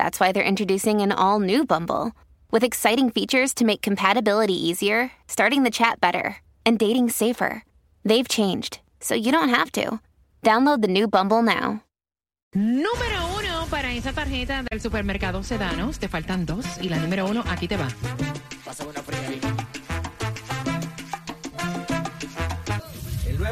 that's 0.00 0.18
why 0.18 0.32
they're 0.32 0.52
introducing 0.52 1.02
an 1.02 1.12
all 1.12 1.40
new 1.40 1.66
Bumble 1.66 2.12
with 2.50 2.64
exciting 2.64 3.10
features 3.10 3.52
to 3.52 3.66
make 3.66 3.82
compatibility 3.82 4.54
easier, 4.54 5.12
starting 5.28 5.62
the 5.62 5.70
chat 5.70 6.00
better, 6.00 6.38
and 6.64 6.78
dating 6.78 7.10
safer. 7.10 7.64
They've 8.02 8.26
changed, 8.26 8.80
so 9.00 9.14
you 9.14 9.30
don't 9.30 9.50
have 9.50 9.70
to. 9.72 10.00
Download 10.42 10.80
the 10.80 10.88
new 10.88 11.06
Bumble 11.06 11.42
now. 11.42 11.82
Número 12.56 13.20
uno 13.38 13.66
para 13.68 13.92
esa 13.92 14.12
tarjeta 14.12 14.64
del 14.70 14.80
supermercado 14.80 15.42
Sedanos. 15.42 15.98
Te 15.98 16.08
faltan 16.08 16.46
dos 16.46 16.64
y 16.80 16.88
la 16.88 16.96
número 16.96 17.26
uno 17.28 17.44
aquí 17.46 17.68
te 17.68 17.76
va. 17.76 17.86
El 17.86 19.69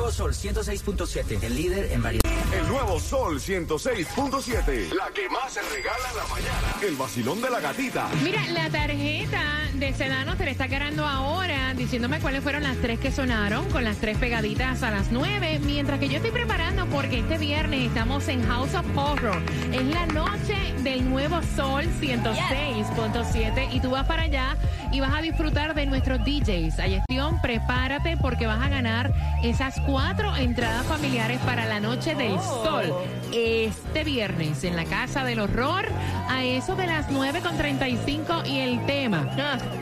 nuevo 0.09 0.33
Sol 0.33 0.33
106.7, 0.33 1.43
el 1.43 1.55
líder 1.55 1.93
en 1.93 2.03
variedad. 2.03 2.33
El 2.51 2.67
nuevo 2.69 2.99
Sol 2.99 3.39
106.7. 3.39 4.91
La 4.95 5.11
que 5.13 5.29
más 5.29 5.53
se 5.53 5.61
regala 5.61 6.09
en 6.11 6.17
la 6.17 6.27
mañana. 6.29 6.77
El 6.81 6.97
vacilón 6.97 7.43
de 7.43 7.51
la 7.51 7.61
gatita. 7.61 8.09
Mira, 8.23 8.41
la 8.49 8.71
tarjeta 8.71 9.43
de 9.75 9.93
Sedano 9.93 10.35
te 10.37 10.47
la 10.47 10.51
está 10.51 10.67
ganando 10.67 11.07
ahora, 11.07 11.75
diciéndome 11.75 12.21
cuáles 12.21 12.43
fueron 12.43 12.63
las 12.63 12.79
tres 12.79 12.99
que 12.99 13.13
sonaron, 13.13 13.69
con 13.71 13.85
las 13.85 13.99
tres 13.99 14.17
pegaditas 14.17 14.83
a 14.83 14.91
las 14.91 15.13
nueve, 15.13 15.61
mientras 15.63 16.01
que 16.01 16.09
yo 16.09 16.17
estoy 16.17 16.31
preparando 16.31 16.87
porque 16.87 17.19
este 17.19 17.37
viernes 17.37 17.89
estamos 17.89 18.29
en 18.29 18.43
House 18.47 18.75
of 18.75 18.87
Horror. 18.97 19.43
Es 19.73 19.85
la 19.85 20.07
noche 20.07 20.57
del 20.83 21.09
nuevo 21.09 21.41
Sol 21.55 21.85
106.7 22.01 23.75
y 23.75 23.81
tú 23.81 23.91
vas 23.91 24.07
para 24.07 24.23
allá 24.23 24.57
y 24.93 25.01
vas 25.01 25.15
a 25.15 25.21
disfrutar 25.21 25.75
de 25.75 25.87
nuestros 25.87 26.21
DJs. 26.21 26.79
Ayestión, 26.79 27.41
prepárate 27.41 28.17
porque 28.17 28.47
vas 28.47 28.65
a 28.65 28.69
ganar 28.69 29.13
esas 29.43 29.81
cuatro 29.87 30.35
entradas 30.37 30.87
familiares 30.87 31.39
para 31.41 31.67
la 31.67 31.81
noche 31.81 32.15
del 32.15 32.39
Sol. 32.41 32.93
Este 33.33 34.05
viernes 34.05 34.65
en 34.65 34.77
la 34.77 34.85
Casa 34.85 35.25
del 35.25 35.41
Horror 35.41 35.87
a 36.29 36.45
eso 36.45 36.77
de 36.77 36.87
las 36.87 37.09
9.35 37.11 38.47
y 38.47 38.59
el 38.59 38.85
tema 38.87 39.29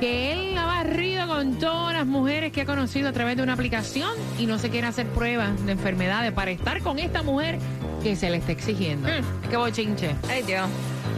que 0.00 0.32
él 0.32 0.58
ha 0.58 0.66
barrido 0.66 1.26
con 1.26 1.58
todas 1.58 1.94
las 1.94 2.06
mujeres 2.06 2.52
que 2.52 2.62
ha 2.62 2.66
conocido 2.66 3.08
a 3.08 3.12
través 3.12 3.36
de 3.36 3.42
una 3.42 3.52
aplicación 3.54 4.10
y 4.38 4.46
no 4.46 4.58
se 4.58 4.70
quiere 4.70 4.86
hacer 4.86 5.06
pruebas 5.08 5.64
de 5.66 5.72
enfermedades 5.72 6.32
para 6.32 6.50
estar 6.50 6.80
con 6.80 6.98
esta 6.98 7.22
mujer 7.22 7.58
que 8.02 8.16
se 8.16 8.30
le 8.30 8.38
está 8.38 8.52
exigiendo. 8.52 9.08
¡Qué 9.50 9.56
bochinche! 9.56 10.14
Ay, 10.28 10.42
Dios. 10.42 10.68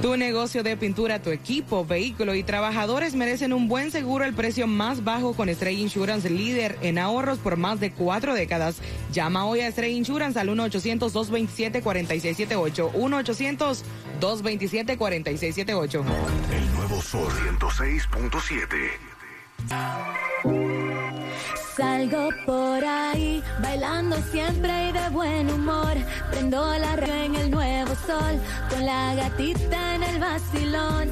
Tu 0.03 0.17
negocio 0.17 0.63
de 0.63 0.77
pintura, 0.77 1.21
tu 1.21 1.31
equipo, 1.31 1.85
vehículo 1.85 2.37
y 2.37 2.45
trabajadores 2.45 3.17
merecen 3.17 3.53
un 3.53 3.67
buen 3.67 3.91
seguro 3.91 4.25
al 4.25 4.33
precio 4.33 4.69
más 4.69 5.03
bajo 5.03 5.35
con 5.35 5.53
Stray 5.53 5.81
Insurance, 5.81 6.31
líder 6.31 6.79
en 6.83 6.99
ahorros 6.99 7.39
por 7.39 7.57
más 7.57 7.81
de 7.81 7.91
cuatro 7.91 8.33
décadas. 8.33 8.77
Llama 9.13 9.45
hoy 9.45 9.63
a 9.63 9.73
Stray 9.73 9.97
Insurance 9.97 10.39
al 10.39 10.51
1-800-227-4678. 10.51 12.93
1-800-227-4678. 14.21 16.05
El 16.53 16.73
nuevo 16.75 17.03
Sol 17.03 17.33
106.7. 17.59 20.28
Salgo 21.79 22.31
por 22.45 22.85
ahí, 22.85 23.41
bailando 23.63 24.17
siempre 24.33 24.89
y 24.89 24.93
de 24.93 25.09
buen 25.11 25.49
humor. 25.49 25.95
Prendo 26.29 26.77
la 26.77 26.97
radio 26.97 27.15
en 27.27 27.35
el 27.37 27.51
nuevo 27.53 27.95
sol, 28.05 28.41
con 28.69 28.85
la 28.85 29.15
gatita 29.15 29.95
en 29.95 30.03
el 30.03 30.19
vacilón. 30.19 31.09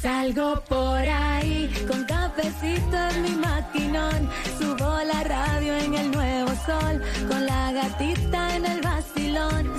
Salgo 0.00 0.62
por 0.66 1.06
ahí, 1.06 1.70
con 1.86 2.04
cafecito 2.04 2.96
en 3.10 3.22
mi 3.22 3.32
maquinón. 3.32 4.30
Subo 4.58 5.02
la 5.04 5.24
radio 5.24 5.76
en 5.76 5.92
el 5.92 6.10
nuevo 6.10 6.52
sol, 6.64 7.02
con 7.28 7.44
la 7.44 7.70
gatita 7.72 8.56
en 8.56 8.64
el 8.64 8.80
vacilón. 8.80 9.74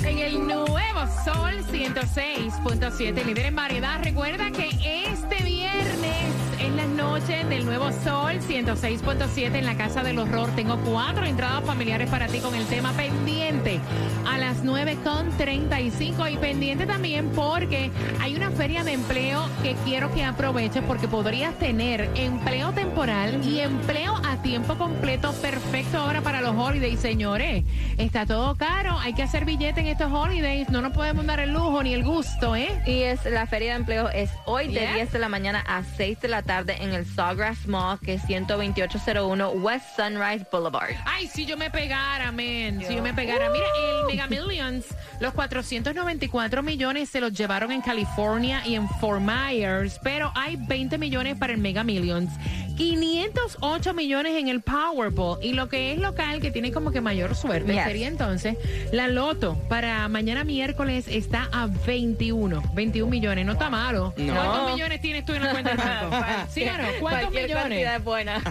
En 0.00 0.18
el 0.18 0.48
nuevo 0.48 1.00
Sol 1.24 1.64
106.7, 1.70 3.24
líder 3.24 3.46
en 3.46 3.54
variedad. 3.54 4.02
Recuerda 4.02 4.50
que 4.50 4.68
este 5.06 5.44
viernes 5.44 6.33
las 6.76 6.88
noches 6.88 7.48
del 7.48 7.64
nuevo 7.64 7.90
Sol 7.92 8.40
106.7 8.40 9.54
en 9.54 9.66
la 9.66 9.76
Casa 9.76 10.02
del 10.02 10.18
Horror 10.18 10.50
tengo 10.56 10.78
cuatro 10.78 11.24
entradas 11.24 11.64
familiares 11.64 12.08
para 12.10 12.26
ti 12.26 12.38
con 12.38 12.54
el 12.54 12.66
tema 12.66 12.92
pendiente 12.92 13.80
a 14.26 14.38
las 14.38 14.64
9.35 14.64 16.32
y 16.32 16.36
pendiente 16.36 16.86
también 16.86 17.30
porque 17.30 17.90
hay 18.20 18.34
una 18.34 18.50
feria 18.50 18.82
de 18.84 18.92
empleo 18.92 19.48
que 19.62 19.74
quiero 19.84 20.12
que 20.12 20.24
aproveches 20.24 20.82
porque 20.84 21.08
podrías 21.08 21.54
tener 21.58 22.10
empleo 22.14 22.72
temporal 22.72 23.44
y 23.44 23.60
empleo 23.60 24.14
a 24.24 24.42
tiempo 24.42 24.76
completo 24.76 25.32
perfecto 25.34 25.98
ahora 25.98 26.20
para 26.22 26.40
los 26.40 26.56
holidays, 26.56 27.00
señores. 27.00 27.64
Está 27.98 28.26
todo 28.26 28.56
caro, 28.56 28.98
hay 28.98 29.14
que 29.14 29.22
hacer 29.22 29.44
billete 29.44 29.80
en 29.80 29.86
estos 29.88 30.10
holidays, 30.12 30.68
no 30.70 30.80
nos 30.80 30.92
podemos 30.92 31.26
dar 31.26 31.40
el 31.40 31.52
lujo 31.52 31.82
ni 31.82 31.94
el 31.94 32.04
gusto, 32.04 32.56
¿eh? 32.56 32.82
Y 32.86 33.02
es 33.02 33.24
la 33.26 33.46
feria 33.46 33.72
de 33.72 33.80
empleo 33.80 34.08
es 34.10 34.30
hoy 34.46 34.68
de 34.68 34.84
Yeah. 34.84 34.94
10 34.94 35.12
de 35.12 35.18
la 35.18 35.28
mañana 35.28 35.64
a 35.66 35.82
6 35.82 36.20
de 36.20 36.28
la 36.28 36.42
tarde 36.42 36.63
en 36.68 36.92
el 36.92 37.04
Sawgrass 37.06 37.66
Mall, 37.66 37.98
que 38.00 38.14
es 38.14 38.26
12801 38.26 39.48
West 39.50 39.86
Sunrise 39.96 40.46
Boulevard. 40.50 40.90
Ay, 41.04 41.26
si 41.28 41.44
yo 41.46 41.56
me 41.56 41.70
pegara, 41.70 42.32
men. 42.32 42.80
Si 42.86 42.94
yo 42.94 43.02
me 43.02 43.12
pegara. 43.14 43.50
Mira, 43.50 43.66
el 44.00 44.06
Mega 44.06 44.26
Millions, 44.26 44.86
los 45.20 45.32
494 45.34 46.62
millones 46.62 47.08
se 47.10 47.20
los 47.20 47.32
llevaron 47.32 47.70
en 47.72 47.80
California 47.80 48.62
y 48.66 48.74
en 48.74 48.88
Fort 48.88 49.20
Myers, 49.22 49.98
pero 50.02 50.32
hay 50.34 50.56
20 50.56 50.98
millones 50.98 51.36
para 51.36 51.52
el 51.52 51.58
Mega 51.58 51.84
Millions. 51.84 52.30
508 52.76 53.94
millones 53.94 54.34
en 54.36 54.48
el 54.48 54.60
Powerball 54.60 55.38
y 55.42 55.52
lo 55.52 55.68
que 55.68 55.92
es 55.92 55.98
local 55.98 56.40
que 56.40 56.50
tiene 56.50 56.72
como 56.72 56.90
que 56.90 57.00
mayor 57.00 57.36
suerte 57.36 57.72
Yes. 57.72 57.84
sería 57.84 58.08
entonces 58.08 58.56
la 58.92 59.06
Loto 59.06 59.54
para 59.68 60.08
mañana 60.08 60.42
miércoles 60.42 61.06
está 61.08 61.48
a 61.52 61.66
21 61.68 62.62
21 62.74 63.08
millones 63.10 63.46
no 63.46 63.52
está 63.52 63.70
malo 63.70 64.12
No. 64.16 64.34
¿cuántos 64.34 64.72
millones 64.72 65.00
tienes 65.00 65.24
tú 65.24 65.34
en 65.34 65.42
la 65.44 65.50
cuenta 65.52 65.70
del 65.70 65.78
banco? 66.10 66.16
¿Sí 66.54 66.62
o 66.62 66.66
no? 66.66 66.84
¿cuántos 67.00 67.00
Cualquier 67.00 67.42
millones? 67.44 67.62
cantidad 67.64 67.96
es 67.96 68.04
buena. 68.04 68.42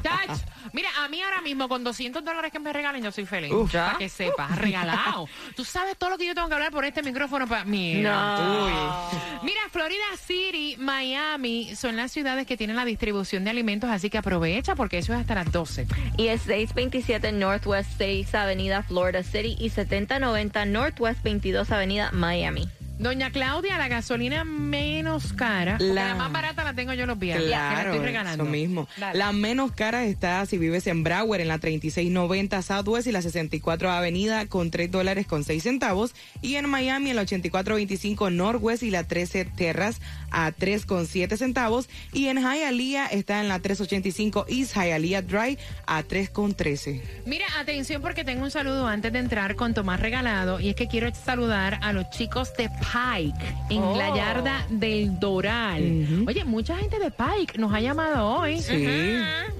Mira, 0.71 0.89
a 1.03 1.07
mí 1.07 1.21
ahora 1.21 1.41
mismo 1.41 1.67
con 1.69 1.83
200 1.83 2.23
dólares 2.23 2.51
que 2.51 2.59
me 2.59 2.73
regalen, 2.73 3.03
yo 3.03 3.11
soy 3.11 3.25
feliz. 3.25 3.51
Uf. 3.51 3.71
Para 3.71 3.97
que 3.97 4.09
sepas, 4.09 4.57
regalado. 4.57 5.27
Tú 5.55 5.63
sabes 5.63 5.97
todo 5.97 6.11
lo 6.11 6.17
que 6.17 6.25
yo 6.25 6.33
tengo 6.35 6.47
que 6.47 6.53
hablar 6.55 6.71
por 6.71 6.85
este 6.85 7.03
micrófono 7.03 7.47
para 7.47 7.63
mí. 7.65 7.95
Mira, 7.95 9.61
Florida 9.71 10.03
City, 10.25 10.75
Miami 10.79 11.75
son 11.75 11.95
las 11.95 12.11
ciudades 12.11 12.47
que 12.47 12.57
tienen 12.57 12.75
la 12.75 12.85
distribución 12.85 13.43
de 13.43 13.49
alimentos, 13.49 13.89
así 13.89 14.09
que 14.09 14.17
aprovecha 14.17 14.75
porque 14.75 14.99
eso 14.99 15.13
es 15.13 15.19
hasta 15.19 15.35
las 15.35 15.51
12. 15.51 15.87
Y 16.17 16.27
es 16.27 16.41
627 16.43 17.31
Northwest 17.33 17.89
6 17.97 18.33
Avenida 18.35 18.83
Florida 18.83 19.23
City 19.23 19.55
y 19.59 19.69
7090 19.69 20.65
Northwest 20.65 21.23
22 21.23 21.71
Avenida 21.71 22.11
Miami. 22.13 22.69
Doña 22.99 23.31
Claudia, 23.31 23.77
la 23.79 23.87
gasolina 23.87 24.43
menos 24.43 25.33
cara. 25.33 25.77
La- 25.79 26.09
La 26.09 26.15
más 26.15 26.31
barata 26.31 26.63
la 26.63 26.73
tengo 26.73 26.93
yo 26.93 27.05
los 27.07 27.17
viernes. 27.17 27.45
que 27.45 27.49
la 27.49 27.69
Claro, 27.71 27.91
estoy 27.93 28.05
regalando. 28.05 28.43
eso 28.43 28.51
mismo. 28.51 28.87
Dale. 28.97 29.17
La 29.17 29.31
menos 29.33 29.71
cara 29.71 30.05
está 30.05 30.45
si 30.45 30.57
vives 30.59 30.85
en 30.87 31.03
Broward 31.03 31.41
en 31.41 31.47
la 31.47 31.57
3690 31.57 32.61
Southwest 32.61 33.07
y 33.07 33.11
la 33.11 33.21
64 33.23 33.91
Avenida 33.91 34.45
con 34.45 34.69
3 34.71 34.91
dólares 34.91 35.25
con 35.25 35.43
6 35.43 35.63
centavos. 35.63 36.13
Y 36.41 36.55
en 36.55 36.69
Miami 36.69 37.09
en 37.09 37.15
la 37.15 37.23
8425 37.23 38.29
Northwest 38.29 38.83
y 38.83 38.91
la 38.91 39.03
13 39.03 39.45
Terras 39.45 39.99
a 40.31 40.51
3 40.51 40.85
con 40.85 41.07
7 41.07 41.35
centavos. 41.35 41.89
Y 42.13 42.27
en 42.27 42.37
Hialeah 42.37 43.07
está 43.07 43.41
en 43.41 43.49
la 43.49 43.59
385 43.59 44.45
East 44.47 44.75
Hialeah 44.75 45.23
Drive 45.23 45.57
a 45.87 46.03
3 46.03 46.29
con 46.29 46.53
13. 46.53 47.01
Mira, 47.25 47.45
atención 47.59 48.01
porque 48.03 48.23
tengo 48.23 48.43
un 48.43 48.51
saludo 48.51 48.87
antes 48.87 49.11
de 49.11 49.19
entrar 49.19 49.55
con 49.55 49.73
Tomás 49.73 49.99
Regalado 49.99 50.59
y 50.59 50.69
es 50.69 50.75
que 50.75 50.87
quiero 50.87 51.13
saludar 51.13 51.79
a 51.81 51.91
los 51.91 52.09
chicos 52.11 52.53
de 52.55 52.69
Pike, 52.83 53.55
en 53.69 53.97
la 53.97 54.15
yarda 54.15 54.65
del 54.69 55.19
Doral. 55.19 56.25
Oye, 56.27 56.43
mucha 56.43 56.75
gente 56.77 56.99
de 56.99 57.11
Pike 57.11 57.57
nos 57.57 57.73
ha 57.73 57.79
llamado 57.79 58.27
hoy. 58.27 58.59
Sí. 58.61 58.85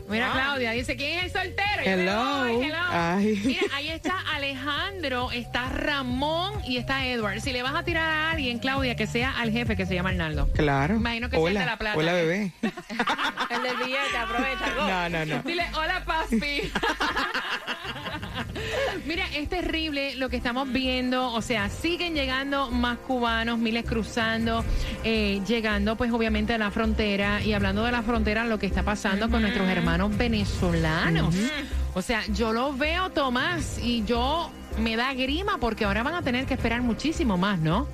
Mira, 0.10 0.32
Claudia, 0.32 0.72
dice, 0.72 0.96
¿quién 0.96 1.20
es 1.20 1.24
el 1.26 1.32
soltero? 1.32 1.82
Hello. 1.84 2.40
voy, 2.42 2.66
hello. 2.66 2.78
Ay. 2.90 3.42
Mira, 3.46 3.62
ahí 3.74 3.88
está 3.90 4.20
Alejandro, 4.34 5.32
está 5.32 5.70
Ramón 5.70 6.54
y 6.66 6.78
está 6.78 7.06
Edward. 7.08 7.40
Si 7.42 7.54
le 7.54 7.64
vas 7.64 7.74
a 7.74 7.84
tirar 7.84 8.10
a 8.10 8.32
alguien, 8.32 8.60
Claudia, 8.60 8.96
que 8.96 9.08
sea 9.08 9.40
al 9.40 9.52
jefe 9.52 9.76
que 9.76 9.86
se 9.86 9.96
llama 9.96 10.10
Arnaldo. 10.10 10.50
Claro. 10.54 10.96
Imagino 10.96 11.30
que 11.30 11.38
sea 11.38 11.46
el 11.46 11.52
hola, 11.52 11.60
de 11.62 11.66
la 11.66 11.78
plata. 11.78 11.98
Hola, 11.98 12.14
bebé. 12.14 12.52
El 13.50 13.62
del 13.62 13.78
billete, 13.78 14.18
aprovecha. 14.18 14.74
go. 14.76 14.88
No, 14.88 15.10
no, 15.10 15.26
no. 15.26 15.44
Dile, 15.44 15.66
hola, 15.76 16.04
Paspi. 16.06 16.72
Mira, 19.06 19.26
es 19.36 19.50
terrible 19.50 20.16
lo 20.16 20.30
que 20.30 20.38
estamos 20.38 20.72
viendo. 20.72 21.32
O 21.34 21.42
sea, 21.42 21.70
siguen 21.70 22.14
llegando 22.14 22.72
más 22.72 22.98
cubanos, 23.00 23.60
miles 23.60 23.86
cruzando, 23.86 24.64
eh, 25.04 25.42
llegando 25.48 25.96
pues 25.96 26.12
obviamente 26.12 26.54
a 26.54 26.58
la 26.58 26.72
frontera. 26.72 27.42
Y 27.44 27.54
hablando 27.54 27.84
de 27.84 27.92
la 27.92 28.04
frontera, 28.04 28.46
lo 28.46 28.60
que 28.60 28.66
está 28.66 28.84
pasando 28.84 29.30
con 29.30 29.42
nuestros 29.42 29.68
hermanos 29.68 30.16
venezolanos. 30.18 31.36
O 31.94 32.02
sea, 32.02 32.26
yo 32.28 32.54
lo 32.54 32.74
veo, 32.74 33.12
Tomás, 33.12 33.80
y 33.84 34.04
yo 34.04 34.52
me 34.80 34.96
da 34.96 35.14
grima 35.14 35.58
porque 35.60 35.86
ahora 35.86 36.04
van 36.04 36.16
a 36.16 36.22
tener 36.24 36.46
que 36.46 36.56
esperar 36.56 36.82
muchísimo 36.82 37.38
más, 37.38 37.60
¿no? 37.60 37.88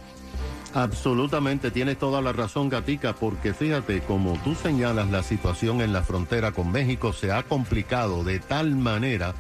Absolutamente, 0.73 1.71
tienes 1.71 1.97
toda 1.97 2.21
la 2.21 2.31
razón, 2.31 2.69
Gatica, 2.69 3.13
porque 3.13 3.53
fíjate, 3.53 4.01
como 4.01 4.39
tú 4.43 4.53
señalas, 4.53 5.09
la 5.09 5.23
situación 5.23 5.81
en 5.81 5.93
la 5.93 6.03
frontera 6.03 6.51
con 6.51 6.71
México 6.71 7.11
se 7.11 7.31
ha 7.31 7.41
complicado 7.41 8.23
de 8.23 8.39
tal 8.39 8.75
manera 8.75 9.33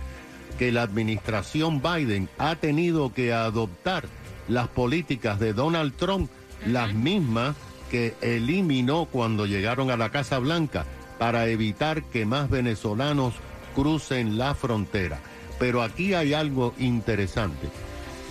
que 0.59 0.73
la 0.73 0.81
administración 0.81 1.81
Biden 1.81 2.27
ha 2.37 2.57
tenido 2.57 3.13
que 3.13 3.31
adoptar 3.31 4.03
las 4.49 4.67
políticas 4.67 5.39
de 5.39 5.53
Donald 5.53 5.93
Trump, 5.95 6.29
las 6.67 6.93
mismas 6.93 7.55
que 7.89 8.13
eliminó 8.19 9.05
cuando 9.05 9.45
llegaron 9.45 9.89
a 9.89 9.95
la 9.95 10.09
Casa 10.09 10.37
Blanca 10.37 10.85
para 11.17 11.47
evitar 11.47 12.03
que 12.03 12.25
más 12.25 12.49
venezolanos 12.49 13.35
crucen 13.73 14.37
la 14.37 14.53
frontera. 14.53 15.21
Pero 15.59 15.81
aquí 15.81 16.13
hay 16.13 16.33
algo 16.33 16.73
interesante. 16.77 17.69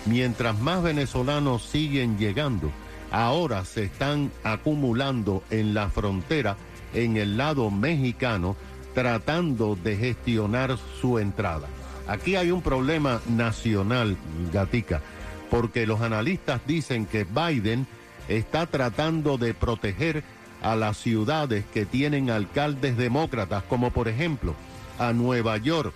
Mientras 0.05 0.59
más 0.59 0.83
venezolanos 0.83 1.63
siguen 1.63 2.19
llegando, 2.19 2.71
ahora 3.11 3.65
se 3.65 3.85
están 3.85 4.31
acumulando 4.45 5.43
en 5.49 5.73
la 5.73 5.89
frontera, 5.89 6.59
en 6.93 7.17
el 7.17 7.39
lado 7.39 7.71
mexicano, 7.71 8.55
tratando 8.93 9.77
de 9.77 9.97
gestionar 9.97 10.77
su 11.01 11.19
entrada. 11.19 11.69
Aquí 12.09 12.37
hay 12.37 12.51
un 12.51 12.63
problema 12.63 13.21
nacional, 13.29 14.17
Gatica, 14.51 15.03
porque 15.51 15.87
los 15.87 16.01
analistas 16.01 16.63
dicen 16.67 17.05
que 17.05 17.25
Biden 17.25 17.87
está 18.29 18.67
tratando 18.67 19.37
de 19.37 19.53
proteger 19.53 20.25
a 20.63 20.75
las 20.75 20.97
ciudades 20.97 21.67
que 21.73 21.85
tienen 21.85 22.31
alcaldes 22.31 22.97
demócratas, 22.97 23.63
como 23.65 23.91
por 23.91 24.09
ejemplo 24.09 24.55
a 24.99 25.13
Nueva 25.13 25.59
York. 25.59 25.93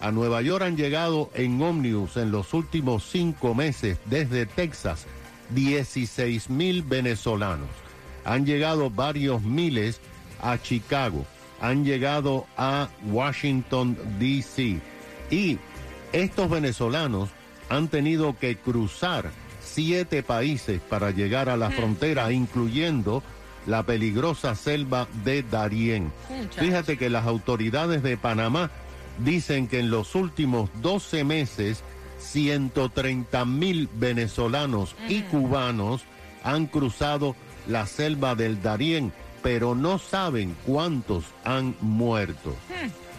A 0.00 0.10
Nueva 0.10 0.42
York 0.42 0.62
han 0.64 0.76
llegado 0.76 1.30
en 1.34 1.60
ómnibus 1.62 2.18
en 2.18 2.30
los 2.30 2.52
últimos 2.52 3.04
cinco 3.04 3.54
meses 3.54 3.98
desde 4.04 4.44
Texas 4.44 5.06
16 5.50 6.50
mil 6.50 6.82
venezolanos. 6.82 7.68
Han 8.26 8.44
llegado 8.44 8.90
varios 8.90 9.40
miles 9.40 9.98
a 10.42 10.58
Chicago. 10.58 11.24
Han 11.60 11.86
llegado 11.86 12.46
a 12.58 12.88
Washington, 13.10 13.96
D.C. 14.18 14.80
Y 15.30 15.58
estos 16.12 16.48
venezolanos 16.50 17.30
han 17.68 17.88
tenido 17.88 18.38
que 18.38 18.56
cruzar 18.56 19.30
siete 19.62 20.22
países 20.22 20.80
para 20.80 21.10
llegar 21.10 21.48
a 21.48 21.56
la 21.56 21.70
frontera, 21.70 22.30
incluyendo 22.32 23.22
la 23.66 23.82
peligrosa 23.82 24.54
selva 24.54 25.08
de 25.24 25.42
Darién. 25.42 26.12
Fíjate 26.56 26.98
que 26.98 27.10
las 27.10 27.26
autoridades 27.26 28.02
de 28.02 28.16
Panamá 28.16 28.70
dicen 29.18 29.68
que 29.68 29.80
en 29.80 29.90
los 29.90 30.14
últimos 30.14 30.70
12 30.82 31.24
meses 31.24 31.82
130 32.18 33.44
mil 33.44 33.88
venezolanos 33.94 34.94
y 35.08 35.22
cubanos 35.22 36.02
han 36.42 36.66
cruzado 36.66 37.34
la 37.66 37.86
selva 37.86 38.34
del 38.34 38.60
Darién, 38.62 39.12
pero 39.42 39.74
no 39.74 39.98
saben 39.98 40.56
cuántos 40.66 41.24
han 41.44 41.74
muerto. 41.80 42.54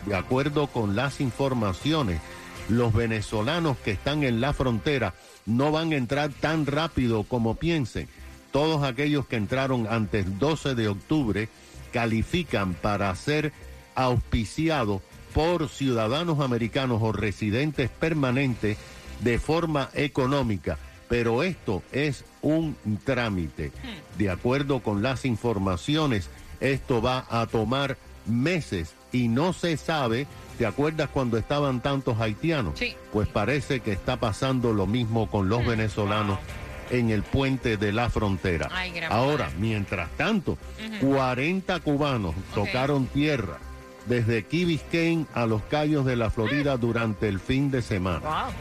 De 0.06 0.16
acuerdo 0.16 0.68
con 0.68 0.96
las 0.96 1.20
informaciones, 1.20 2.22
los 2.70 2.94
venezolanos 2.94 3.78
que 3.78 3.92
están 3.92 4.24
en 4.24 4.42
la 4.42 4.54
frontera 4.54 5.14
no 5.46 5.72
van 5.72 5.92
a 5.92 5.98
entrar 5.98 6.32
tan 6.32 6.66
rápido 6.66 7.24
como 7.24 7.56
piensen. 7.56 8.08
Todos 8.52 8.84
aquellos 8.84 9.28
que 9.28 9.36
entraron 9.36 9.88
antes 9.90 10.26
del 10.26 10.40
12 10.40 10.76
de 10.76 10.88
octubre 10.88 11.50
califican 11.92 12.74
para 12.74 13.14
ser 13.16 13.52
auspiciados 13.96 15.02
por 15.34 15.70
ciudadanos 15.70 16.40
americanos 16.40 17.02
o 17.02 17.12
residentes 17.12 17.90
permanentes 17.90 18.78
de 19.22 19.40
forma 19.40 19.90
económica. 19.94 20.78
Pero 21.10 21.44
esto 21.44 21.84
es 21.92 22.26
un 22.42 22.76
trámite. 23.04 23.72
De 24.18 24.30
acuerdo 24.30 24.82
con 24.82 25.04
las 25.04 25.26
informaciones, 25.26 26.30
esto 26.60 27.02
va 27.02 27.26
a 27.30 27.46
tomar 27.48 27.98
meses 28.26 28.94
y 29.16 29.28
no 29.28 29.54
se 29.54 29.78
sabe. 29.78 30.28
¿Te 30.58 30.66
acuerdas 30.66 31.10
cuando 31.10 31.38
estaban 31.38 31.82
tantos 31.82 32.20
haitianos? 32.20 32.80
Sí. 32.80 32.96
Pues 33.12 33.28
parece 33.28 33.82
que 33.82 33.92
está 33.92 34.18
pasando 34.18 34.74
lo 34.74 34.88
mismo 34.88 35.30
con 35.30 35.50
los 35.50 35.66
venezolanos 35.66 36.40
en 36.92 37.10
el 37.10 37.24
puente 37.24 37.78
de 37.78 37.92
la 37.92 38.10
frontera. 38.10 38.70
Ay, 38.72 38.94
Ahora, 39.10 39.50
mientras 39.60 40.10
tanto, 40.12 40.58
40 41.02 41.80
cubanos 41.80 42.36
tocaron 42.54 43.08
tierra 43.08 43.58
desde 44.06 44.44
Key 44.44 44.66
Biscayne 44.66 45.26
a 45.34 45.46
los 45.46 45.62
Cayos 45.64 46.06
de 46.06 46.16
la 46.16 46.30
Florida 46.30 46.78
durante 46.78 47.28
el 47.28 47.40
fin 47.40 47.72
de 47.72 47.82
semana. 47.82 48.20
Wow. 48.20 48.54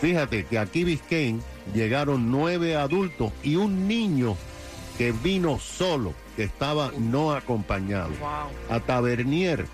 Fíjate 0.00 0.44
que 0.46 0.58
aquí 0.58 0.84
Biscayne 0.84 1.40
llegaron 1.74 2.30
nueve 2.30 2.76
adultos 2.76 3.32
y 3.42 3.56
un 3.56 3.88
niño 3.88 4.36
que 4.96 5.12
vino 5.12 5.58
solo, 5.58 6.14
que 6.40 6.46
estaba 6.46 6.90
no 6.98 7.32
acompañado. 7.32 8.12
A 8.70 8.80
Tavernier 8.80 9.66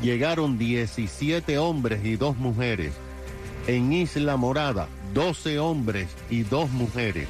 llegaron 0.00 0.56
17 0.56 1.58
hombres 1.58 2.04
y 2.04 2.14
dos 2.14 2.36
mujeres. 2.36 2.92
En 3.66 3.92
Isla 3.92 4.36
Morada, 4.36 4.86
12 5.14 5.58
hombres 5.58 6.06
y 6.30 6.44
dos 6.44 6.70
mujeres. 6.70 7.26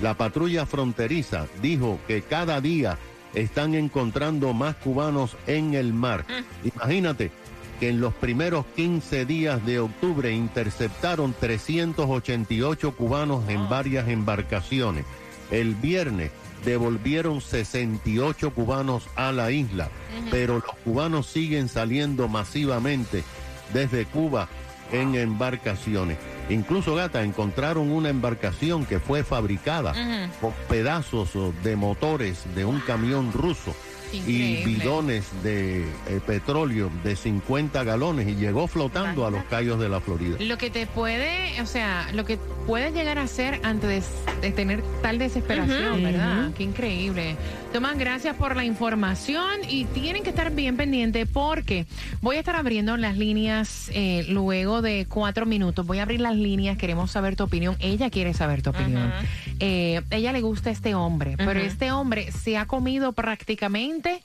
La 0.00 0.14
patrulla 0.14 0.64
fronteriza 0.64 1.48
dijo 1.60 1.98
que 2.08 2.22
cada 2.22 2.62
día 2.62 2.96
están 3.34 3.74
encontrando 3.74 4.54
más 4.54 4.76
cubanos 4.76 5.36
en 5.46 5.74
el 5.74 5.92
mar. 5.92 6.24
Imagínate 6.64 7.30
que 7.78 7.90
en 7.90 8.00
los 8.00 8.14
primeros 8.14 8.64
15 8.74 9.26
días 9.26 9.66
de 9.66 9.80
octubre 9.80 10.32
interceptaron 10.32 11.34
388 11.38 12.96
cubanos 12.96 13.46
en 13.50 13.68
varias 13.68 14.08
embarcaciones. 14.08 15.04
El 15.50 15.74
viernes 15.74 16.30
devolvieron 16.64 17.40
68 17.40 18.52
cubanos 18.52 19.08
a 19.16 19.32
la 19.32 19.50
isla, 19.50 19.88
pero 20.30 20.54
los 20.54 20.76
cubanos 20.84 21.26
siguen 21.26 21.68
saliendo 21.68 22.28
masivamente 22.28 23.24
desde 23.72 24.06
Cuba 24.06 24.48
en 24.92 25.14
embarcaciones. 25.14 26.18
Incluso, 26.48 26.94
gata, 26.94 27.22
encontraron 27.22 27.90
una 27.90 28.08
embarcación 28.08 28.86
que 28.86 28.98
fue 28.98 29.22
fabricada 29.22 29.94
con 30.40 30.52
pedazos 30.68 31.30
de 31.62 31.76
motores 31.76 32.44
de 32.54 32.64
un 32.64 32.80
camión 32.80 33.32
ruso 33.32 33.74
y 34.12 34.64
bidones 34.64 35.26
de 35.42 35.82
eh, 35.82 36.20
petróleo 36.26 36.90
de 37.04 37.16
50 37.16 37.84
galones 37.84 38.28
y 38.28 38.34
llegó 38.34 38.66
flotando 38.66 39.26
a 39.26 39.30
los 39.30 39.44
Cayos 39.44 39.78
de 39.78 39.88
la 39.88 40.00
Florida. 40.00 40.36
Lo 40.40 40.58
que 40.58 40.70
te 40.70 40.86
puede, 40.86 41.60
o 41.60 41.66
sea, 41.66 42.10
lo 42.12 42.24
que 42.24 42.38
puedes 42.66 42.92
llegar 42.92 43.18
a 43.18 43.22
hacer 43.22 43.60
antes 43.62 44.04
de, 44.40 44.48
de 44.48 44.52
tener 44.52 44.82
tal 45.02 45.18
desesperación, 45.18 46.02
¿verdad? 46.02 46.50
Qué 46.56 46.62
increíble. 46.64 47.36
Tomás, 47.72 47.98
gracias 47.98 48.34
por 48.36 48.56
la 48.56 48.64
información 48.64 49.60
y 49.68 49.84
tienen 49.84 50.22
que 50.22 50.30
estar 50.30 50.50
bien 50.52 50.76
pendientes 50.76 51.28
porque 51.30 51.86
voy 52.22 52.36
a 52.36 52.38
estar 52.38 52.56
abriendo 52.56 52.96
las 52.96 53.18
líneas 53.18 53.90
eh, 53.92 54.24
luego 54.28 54.80
de 54.80 55.06
cuatro 55.08 55.44
minutos. 55.44 55.86
Voy 55.86 55.98
a 55.98 56.02
abrir 56.02 56.20
las 56.20 56.34
líneas, 56.34 56.78
queremos 56.78 57.10
saber 57.10 57.36
tu 57.36 57.44
opinión. 57.44 57.76
Ella 57.78 58.08
quiere 58.08 58.32
saber 58.32 58.62
tu 58.62 58.70
opinión. 58.70 59.12
Eh, 59.60 60.00
ella 60.10 60.32
le 60.32 60.40
gusta 60.40 60.70
este 60.70 60.94
hombre, 60.94 61.36
pero 61.36 61.60
este 61.60 61.92
hombre 61.92 62.32
se 62.32 62.56
ha 62.56 62.66
comido 62.66 63.12
prácticamente 63.12 64.22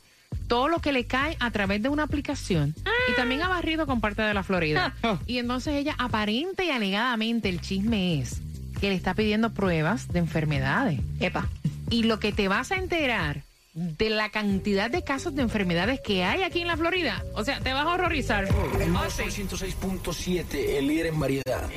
todo 0.47 0.69
lo 0.69 0.79
que 0.79 0.93
le 0.93 1.05
cae 1.05 1.35
a 1.39 1.51
través 1.51 1.83
de 1.83 1.89
una 1.89 2.03
aplicación 2.03 2.73
y 3.12 3.15
también 3.15 3.41
ha 3.43 3.50
barrido 3.50 3.85
con 3.85 4.00
parte 4.01 4.21
de 4.21 4.33
la 4.33 4.43
Florida. 4.43 4.95
y 5.27 5.38
entonces 5.38 5.75
ella 5.75 5.95
aparente 5.97 6.65
y 6.65 6.69
alegadamente 6.69 7.50
el 7.50 7.59
chisme 7.59 8.19
es 8.19 8.41
que 8.79 8.89
le 8.89 8.95
está 8.95 9.13
pidiendo 9.13 9.51
pruebas 9.51 10.07
de 10.07 10.19
enfermedades. 10.19 11.00
Epa. 11.19 11.47
Y 11.93 12.01
lo 12.01 12.19
que 12.19 12.31
te 12.31 12.47
vas 12.47 12.71
a 12.71 12.77
enterar 12.77 13.43
de 13.75 14.09
la 14.09 14.29
cantidad 14.31 14.89
de 14.89 15.03
casos 15.03 15.35
de 15.35 15.43
enfermedades 15.43 16.01
que 16.01 16.23
hay 16.23 16.41
aquí 16.41 16.62
en 16.62 16.67
la 16.67 16.75
Florida, 16.75 17.23
o 17.35 17.43
sea, 17.43 17.59
te 17.59 17.71
vas 17.71 17.85
a 17.85 17.91
horrorizar. 17.93 18.45
El 18.45 18.95
Oh, 18.95 19.09
sí. 19.12 19.29
Sol 19.29 19.47
106.7, 19.47 20.55
el 20.77 20.88
líder 20.88 21.05
en 21.05 21.19
variedad. 21.19 21.69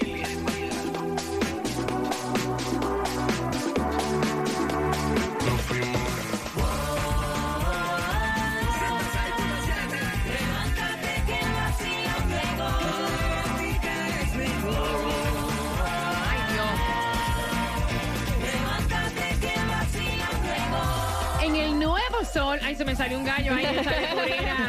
Ay, 22.66 22.74
se 22.74 22.84
me 22.84 22.96
salió 22.96 23.16
un 23.16 23.24
gallo 23.24 23.54
ahí. 23.54 23.64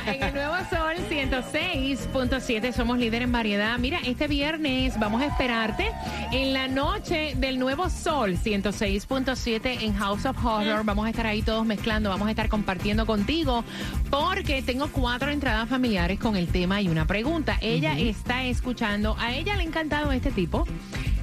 En 0.05 0.23
el 0.23 0.33
Nuevo 0.33 0.55
Sol 0.69 0.95
106.7 1.09 2.71
somos 2.71 2.99
líder 2.99 3.23
en 3.23 3.31
variedad. 3.31 3.77
Mira, 3.79 3.99
este 4.05 4.27
viernes 4.27 4.99
vamos 4.99 5.23
a 5.23 5.25
esperarte 5.25 5.91
en 6.31 6.53
la 6.53 6.67
noche 6.67 7.33
del 7.37 7.57
Nuevo 7.57 7.89
Sol 7.89 8.37
106.7 8.37 9.81
en 9.81 9.95
House 9.95 10.25
of 10.27 10.45
Horror. 10.45 10.85
Vamos 10.85 11.07
a 11.07 11.09
estar 11.09 11.25
ahí 11.25 11.41
todos 11.41 11.65
mezclando, 11.65 12.11
vamos 12.11 12.27
a 12.27 12.31
estar 12.31 12.49
compartiendo 12.49 13.07
contigo 13.07 13.63
porque 14.11 14.61
tengo 14.61 14.89
cuatro 14.91 15.31
entradas 15.31 15.67
familiares 15.67 16.19
con 16.19 16.35
el 16.35 16.49
tema 16.49 16.79
y 16.79 16.89
una 16.89 17.07
pregunta. 17.07 17.57
Ella 17.61 17.97
está 17.97 18.43
escuchando, 18.43 19.15
a 19.17 19.33
ella 19.33 19.55
le 19.55 19.63
ha 19.63 19.65
encantado 19.65 20.11
este 20.11 20.29
tipo. 20.29 20.67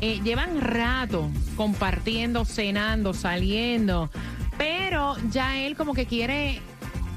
Eh, 0.00 0.20
llevan 0.22 0.60
rato 0.60 1.30
compartiendo, 1.56 2.44
cenando, 2.44 3.14
saliendo, 3.14 4.10
pero 4.58 5.16
ya 5.30 5.58
él 5.58 5.76
como 5.76 5.94
que 5.94 6.06
quiere 6.06 6.60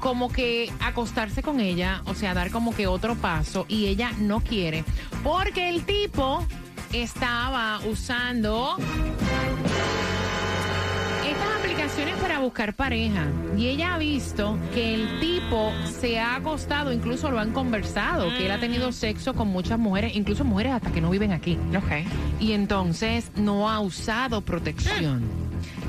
como 0.00 0.30
que 0.30 0.70
acostarse 0.80 1.42
con 1.42 1.60
ella, 1.60 2.02
o 2.06 2.14
sea, 2.14 2.34
dar 2.34 2.50
como 2.50 2.74
que 2.74 2.86
otro 2.86 3.16
paso 3.16 3.66
y 3.68 3.86
ella 3.86 4.12
no 4.18 4.40
quiere, 4.40 4.84
porque 5.22 5.68
el 5.68 5.84
tipo 5.84 6.44
estaba 6.92 7.80
usando 7.80 8.76
estas 11.26 11.58
aplicaciones 11.58 12.14
para 12.16 12.38
buscar 12.38 12.74
pareja 12.74 13.26
y 13.56 13.66
ella 13.66 13.94
ha 13.94 13.98
visto 13.98 14.58
que 14.72 14.94
el 14.94 15.20
tipo 15.20 15.72
se 16.00 16.18
ha 16.18 16.36
acostado, 16.36 16.92
incluso 16.92 17.30
lo 17.30 17.40
han 17.40 17.52
conversado, 17.52 18.28
que 18.36 18.46
él 18.46 18.52
ha 18.52 18.60
tenido 18.60 18.92
sexo 18.92 19.34
con 19.34 19.48
muchas 19.48 19.78
mujeres, 19.78 20.14
incluso 20.14 20.44
mujeres 20.44 20.72
hasta 20.72 20.92
que 20.92 21.00
no 21.00 21.10
viven 21.10 21.32
aquí. 21.32 21.58
Y 22.40 22.52
entonces 22.52 23.32
no 23.34 23.68
ha 23.68 23.80
usado 23.80 24.42
protección. 24.42 25.47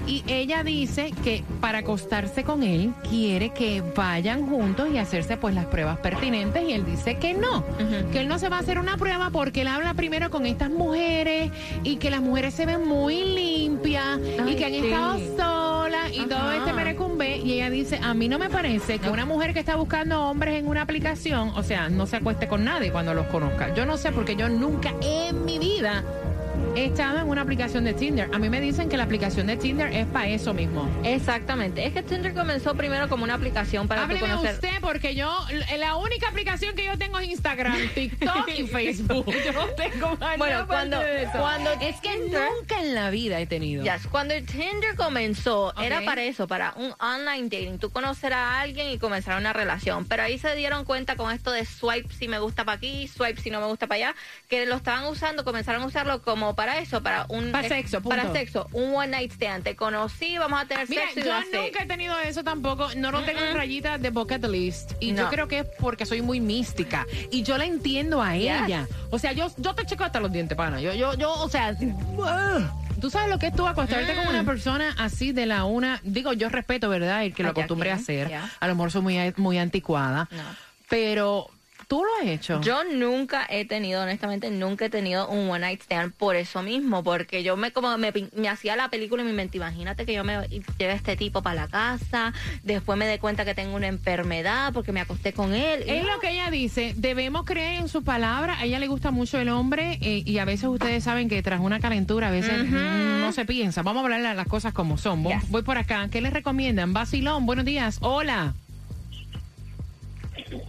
Y 0.10 0.24
ella 0.25 0.63
dice 0.63 1.13
que 1.24 1.44
para 1.62 1.80
acostarse 1.80 2.44
con 2.44 2.63
él 2.63 2.94
quiere 3.08 3.51
que 3.51 3.84
vayan 3.96 4.48
juntos 4.48 4.89
y 4.92 4.98
hacerse 4.98 5.38
pues 5.38 5.54
las 5.54 5.66
pruebas 5.66 6.00
pertinentes 6.00 6.68
y 6.68 6.74
él 6.74 6.84
dice 6.84 7.18
que 7.18 7.36
no, 7.36 7.63
que 8.12 8.22
él 8.22 8.28
no 8.28 8.39
se 8.39 8.50
va 8.50 8.58
a 8.58 8.60
hacer 8.62 8.80
una 8.80 8.98
prueba 8.98 9.30
porque 9.30 9.62
él 9.62 9.68
habla 9.68 9.94
primero 9.94 10.32
con 10.32 10.48
estas 10.48 10.72
mujeres 10.72 11.51
y 11.84 11.98
que 11.98 12.10
las 12.10 12.22
mujeres 12.22 12.56
se 12.56 12.66
ven 12.66 12.88
muy 12.88 13.24
limpias 13.24 14.20
y 14.48 14.56
que 14.56 14.66
han 14.66 14.74
estado 14.74 15.20
solas 15.38 16.12
y 16.12 16.25
todo 16.25 16.54
este 16.54 16.74
merecumbe 16.74 17.38
y 17.38 17.54
ella 17.54 17.70
dice, 17.70 18.00
a 18.01 18.16
mí 18.16 18.28
no 18.28 18.39
me 18.39 18.50
parece 18.50 18.98
que 18.98 19.10
una 19.12 19.25
mujer 19.25 19.54
que 19.54 19.60
está 19.60 19.75
buscando 19.75 20.24
hombres 20.24 20.56
en 20.56 20.68
una 20.68 20.82
aplicación, 20.82 21.50
o 21.50 21.62
sea, 21.62 21.88
no 21.89 22.08
se 22.08 22.16
acueste 22.16 22.48
con 22.48 22.63
nadie 22.63 22.92
cuando 22.92 23.13
los 23.13 23.28
conozca. 23.28 23.75
Yo 23.75 23.86
no 23.86 23.96
sé 23.96 24.12
porque 24.12 24.36
yo 24.36 24.50
nunca 24.50 24.92
en 25.04 25.46
mi 25.46 25.60
vida 25.60 26.04
he 26.75 26.86
estado 26.86 27.20
en 27.20 27.27
una 27.27 27.41
aplicación 27.41 27.84
de 27.84 27.94
Tinder. 27.94 28.29
A 28.34 28.38
mí 28.39 28.50
me 28.50 28.62
dicen 28.62 28.89
que 28.89 28.98
la 28.98 29.03
aplicación 29.03 29.48
de 29.48 29.58
Tinder 29.58 29.91
es 29.94 30.06
para 30.08 30.27
eso 30.27 30.53
mismo. 30.53 30.88
Exactamente. 31.03 31.86
Es 31.86 31.94
que 31.94 32.03
Tinder 32.03 32.34
comenzó 32.34 32.75
primero 32.75 33.10
como 33.10 33.24
una 33.24 33.34
aplicación 33.34 33.88
para 33.88 34.01
tú 34.01 34.06
Hábleme 34.06 34.27
conocer. 34.27 34.56
usted 34.56 34.70
porque 34.82 35.15
yo, 35.15 35.32
la 35.77 35.96
única 35.96 36.29
aplicación 36.29 36.75
que 36.75 36.86
yo 36.86 36.98
tengo 36.98 37.20
es 37.20 37.29
Instagram, 37.29 37.75
TikTok 37.96 38.48
y 38.58 38.68
Facebook. 38.68 39.25
Yo 39.46 39.53
no 39.53 39.65
tengo 39.70 40.15
más 40.18 40.38
Bueno, 40.38 40.68
cuando- 40.68 40.98
aparte 40.98 41.13
de 41.13 41.24
eso. 41.24 41.32
cuando 41.39 41.72
es 41.82 41.96
que 42.01 42.10
Tinder- 42.10 42.48
nunca 42.60 42.79
en 42.82 42.94
la 42.96 43.10
vida 43.10 43.39
he 43.39 43.48
tenido. 43.48 43.84
Yes, 43.84 44.08
Cuando 44.08 44.34
el 44.34 44.46
Tinder 44.46 44.96
comenzó, 44.96 45.74
era 45.82 46.01
para 46.01 46.24
eso, 46.24 46.48
para 46.48 46.74
un 46.77 46.94
online 47.00 47.44
dating. 47.50 47.79
Tú 47.79 47.89
conocer 47.91 48.34
a 48.34 48.60
alguien 48.62 48.89
y 48.89 48.98
comenzar 49.00 49.38
una 49.38 49.53
relación. 49.53 50.06
Pero 50.06 50.24
ahí 50.24 50.38
se 50.38 50.56
dieron 50.56 50.86
cuenta 50.86 51.15
con 51.15 51.32
esto 51.32 51.51
de 51.51 51.65
swipe 51.65 52.13
si 52.13 52.27
me 52.27 52.39
gusta 52.39 52.63
para 52.65 52.77
aquí, 52.77 53.08
swipe 53.08 53.41
si 53.41 53.50
no 53.50 53.60
me 53.60 53.68
gusta 53.68 53.88
para 53.88 53.96
allá, 54.10 54.15
que 54.50 54.65
lo 54.65 54.75
estaban 54.75 55.06
usando, 55.06 55.44
comenzaron 55.44 55.82
a 55.84 55.86
usarlo 55.86 56.22
como 56.22 56.49
para 56.56 56.79
eso, 56.79 57.01
para 57.03 57.25
un... 57.29 57.51
Para 57.51 57.65
eh, 57.68 57.70
sexo, 57.70 58.01
punto. 58.01 58.18
Para 58.18 58.32
sexo, 58.34 58.68
un 58.74 58.94
one 58.96 59.08
night 59.08 59.32
stand. 59.32 59.63
Te 59.63 59.75
conocí, 59.75 60.38
vamos 60.38 60.62
a 60.62 60.65
tener 60.65 60.89
Mira, 60.89 61.03
sexo 61.13 61.29
yo 61.29 61.62
nunca 61.62 61.84
he 61.84 61.86
tenido 61.86 62.18
eso 62.20 62.44
tampoco. 62.44 62.89
No 62.96 63.12
lo 63.12 63.24
tengo 63.24 63.39
en 63.41 63.56
rayita 63.56 63.98
de 63.98 64.10
bucket 64.10 64.46
list. 64.46 64.94
Y 65.00 65.13
yo 65.13 65.24
No. 65.24 65.29
creo 65.29 65.48
que 65.48 65.60
es 65.60 65.65
porque 65.79 66.06
soy 66.06 66.22
muy 66.22 66.39
mística. 66.39 67.06
Y 67.32 67.44
yo 67.44 67.58
la 67.58 67.65
entiendo 67.65 68.22
a 68.22 68.36
Yes. 68.36 68.62
ella. 68.65 68.88
O 69.12 69.20
sea, 69.20 69.32
yo, 69.34 69.51
yo 69.58 69.74
te 69.75 69.86
checo 69.86 70.03
hasta 70.03 70.20
los 70.20 70.32
dientes, 70.32 70.58
pana. 70.58 70.79
Yo, 70.82 70.94
yo, 70.94 71.13
yo, 71.15 71.32
o 71.34 71.50
sea. 71.50 71.75
Tú 73.01 73.10
sabes 73.10 73.29
lo 73.29 73.39
que 73.39 73.48
es 73.48 73.56
tú 73.56 73.65
acostarte 73.65 74.13
con 74.15 74.27
una 74.27 74.44
persona 74.44 74.94
así 74.98 75.32
de 75.32 75.46
la 75.46 75.63
una. 75.63 76.01
Digo, 76.03 76.34
yo 76.34 76.50
respeto, 76.50 76.89
¿verdad? 76.89 77.24
El 77.24 77.34
que 77.34 77.44
lo 77.44 77.50
Aquí, 77.50 77.62
acostumbre 77.62 77.91
a 77.91 77.96
hacer. 77.96 78.29
ya. 78.29 78.50
A 78.60 78.68
lo 78.68 78.75
mejor 78.75 78.91
soy 78.91 79.01
muy, 79.01 79.34
muy 79.38 79.58
anticuada. 79.58 80.27
No. 80.32 80.44
Pero 80.89 81.50
tú 81.89 82.03
lo 82.03 82.10
has 82.22 82.27
hecho. 82.29 82.62
Yo 82.62 82.84
nunca 82.86 83.46
he 83.50 83.65
tenido, 83.65 84.01
honestamente, 84.03 84.50
nunca 84.51 84.86
he 84.86 84.89
tenido 84.89 85.27
un 85.27 85.50
one 85.50 85.60
night 85.60 85.81
stand 85.81 86.13
por 86.13 86.36
eso 86.38 86.62
mismo, 86.62 87.03
porque 87.03 87.43
yo 87.43 87.58
me 87.58 87.72
como 87.72 87.98
me, 87.98 88.13
me 88.36 88.48
hacía 88.48 88.75
la 88.77 88.89
película 88.89 89.24
en 89.24 89.27
mi 89.27 89.34
mente, 89.34 89.58
imagínate 89.58 90.05
que 90.05 90.13
yo 90.13 90.24
me 90.24 90.48
lleve 90.77 90.93
a 90.93 90.96
este 90.96 91.17
tipo 91.17 91.41
para 91.41 91.62
la 91.63 91.67
casa, 91.67 92.31
después 92.63 92.98
me 92.98 93.08
dé 93.08 93.17
cuenta 93.19 93.43
que 93.43 93.55
tengo 93.55 93.75
una 93.75 93.88
enfermedad 93.88 94.72
porque 94.72 94.91
me 94.91 95.01
acosté 95.01 95.34
con 95.34 95.53
él. 95.53 95.84
y 95.88 95.89
Es 95.89 96.03
no. 96.03 96.13
lo 96.13 96.19
que 96.19 96.29
ella 96.31 96.51
dice, 96.51 96.93
debemos 96.96 97.43
creer 97.43 97.81
en 97.81 97.89
su 97.89 98.03
palabra, 98.03 98.60
a 98.60 98.65
ella 98.65 98.77
le 98.79 98.88
gusta 98.88 99.10
mucho 99.12 99.39
el 99.39 99.50
hombre 99.50 99.98
eh, 100.01 100.22
y 100.24 100.38
a 100.38 100.46
veces 100.46 100.69
ustedes 100.69 101.03
saben 101.03 101.27
que 101.27 101.41
tras 101.41 101.60
una 101.60 101.79
calentura 101.79 102.27
a 102.27 102.31
veces 102.31 102.65
mm, 102.69 103.19
no 103.19 103.31
se 103.31 103.46
piensa. 103.46 103.81
Vamos 103.81 104.01
a 104.01 104.03
hablarle 104.05 104.27
a 104.27 104.34
las 104.36 104.48
cosas 104.48 104.74
como 104.74 104.98
son. 105.00 105.24
Voy, 105.24 105.34
Yes. 105.34 105.50
voy 105.50 105.63
por 105.63 105.79
acá. 105.79 106.08
¿Qué 106.12 106.22
les 106.22 106.34
recomiendan? 106.34 106.93
Basilón, 106.93 107.48
buenos 107.48 107.65
días. 107.65 107.98
Hola. 108.01 108.53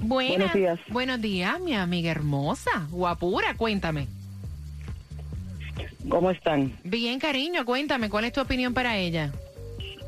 Buenas- 0.00 0.38
Buenos 0.38 0.52
días. 0.54 0.78
Buenos 0.88 1.20
días, 1.20 1.60
mi 1.60 1.74
amiga 1.74 2.10
hermosa, 2.10 2.70
guapura, 2.90 3.54
cuéntame. 3.56 4.06
¿Cómo 6.08 6.30
están? 6.30 6.76
Bien, 6.84 7.18
cariño, 7.18 7.64
cuéntame, 7.64 8.08
¿cuál 8.10 8.24
es 8.24 8.32
tu 8.32 8.40
opinión 8.40 8.74
para 8.74 8.96
ella? 8.96 9.32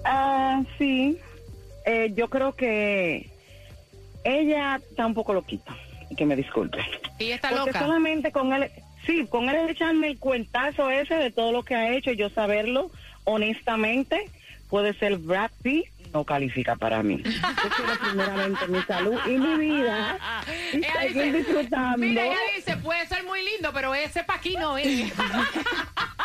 Ah, 0.05 0.63
sí. 0.79 1.19
Eh, 1.87 2.13
yo 2.15 2.29
creo 2.29 2.55
que 2.55 3.31
ella 4.25 4.77
está 4.77 5.07
un 5.07 5.15
poco 5.15 5.33
loquita. 5.35 5.77
y 6.11 6.15
Que 6.15 6.27
me 6.27 6.37
disculpe. 6.37 6.79
Ella 7.19 7.37
está 7.37 7.49
Porque 7.49 7.67
loca. 7.73 7.79
solamente 7.81 8.33
con 8.33 8.53
él, 8.53 8.71
sí, 9.07 9.27
con 9.31 9.49
él 9.49 9.71
echarme 9.71 10.09
el 10.09 10.19
cuentazo 10.19 10.91
ese 10.91 11.15
de 11.15 11.31
todo 11.31 11.53
lo 11.53 11.63
que 11.63 11.75
ha 11.75 11.91
hecho, 11.95 12.11
y 12.11 12.17
yo 12.17 12.29
saberlo, 12.29 12.91
honestamente, 13.25 14.29
puede 14.69 14.93
ser 14.93 15.17
Brad 15.17 15.51
Pitt, 15.63 15.87
no 16.13 16.25
califica 16.25 16.77
para 16.77 17.03
mí. 17.03 17.23
Yo 17.25 17.31
quiero 17.77 17.99
primeramente 18.01 18.67
mi 18.69 18.81
salud 18.83 19.19
y 19.27 19.31
mi 19.31 19.57
vida 19.57 20.19
y 20.73 20.77
Ella 20.77 20.93
seguir 21.01 21.25
dice- 21.25 21.39
disfrutando. 21.39 21.99
Mira, 21.99 22.27
ella 22.27 22.37
dice, 22.57 22.77
puede 22.77 23.07
ser 23.07 23.25
muy 23.25 23.41
lindo, 23.45 23.71
pero 23.73 23.95
ese 23.95 24.23
pa' 24.25 24.35
aquí 24.35 24.57
no 24.57 24.77
es. 24.79 25.13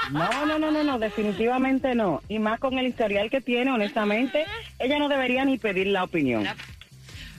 No, 0.10 0.46
no, 0.46 0.58
no, 0.58 0.72
no, 0.72 0.84
no, 0.86 1.00
definitivamente 1.00 1.94
no. 1.94 2.22
Y 2.29 2.39
más 2.39 2.62
con 2.62 2.77
el 2.79 2.88
historial 2.88 3.29
que 3.29 3.41
tiene, 3.41 3.72
honestamente, 3.74 4.46
ella 4.79 5.00
no 5.00 5.10
debería 5.10 5.44
ni 5.44 5.58
pedir 5.58 5.88
la 5.88 6.06
opinión. 6.06 6.48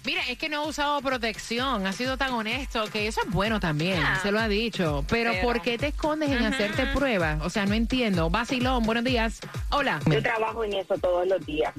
Mira, 0.08 0.22
es 0.26 0.38
que 0.38 0.48
no 0.48 0.62
ha 0.62 0.66
usado 0.66 1.02
protección, 1.02 1.86
ha 1.86 1.92
sido 1.92 2.16
tan 2.16 2.32
honesto 2.32 2.86
que 2.90 3.06
eso 3.08 3.20
es 3.26 3.30
bueno 3.30 3.60
también, 3.60 4.02
Ah. 4.02 4.18
se 4.22 4.32
lo 4.32 4.40
ha 4.40 4.48
dicho. 4.48 5.04
Pero, 5.06 5.32
Pero- 5.32 5.42
¿por 5.44 5.60
qué 5.60 5.76
te 5.76 5.88
escondes 5.88 6.30
en 6.30 6.46
hacerte 6.46 6.86
pruebas? 6.94 7.42
O 7.42 7.50
sea, 7.50 7.66
no 7.66 7.74
entiendo. 7.74 8.30
Basilón, 8.30 8.84
buenos 8.84 9.04
días. 9.04 9.38
Hola. 9.70 10.00
Yo 10.10 10.22
trabajo 10.22 10.64
en 10.64 10.72
eso 10.72 10.96
todos 10.96 11.26
los 11.28 11.44
días. 11.44 11.74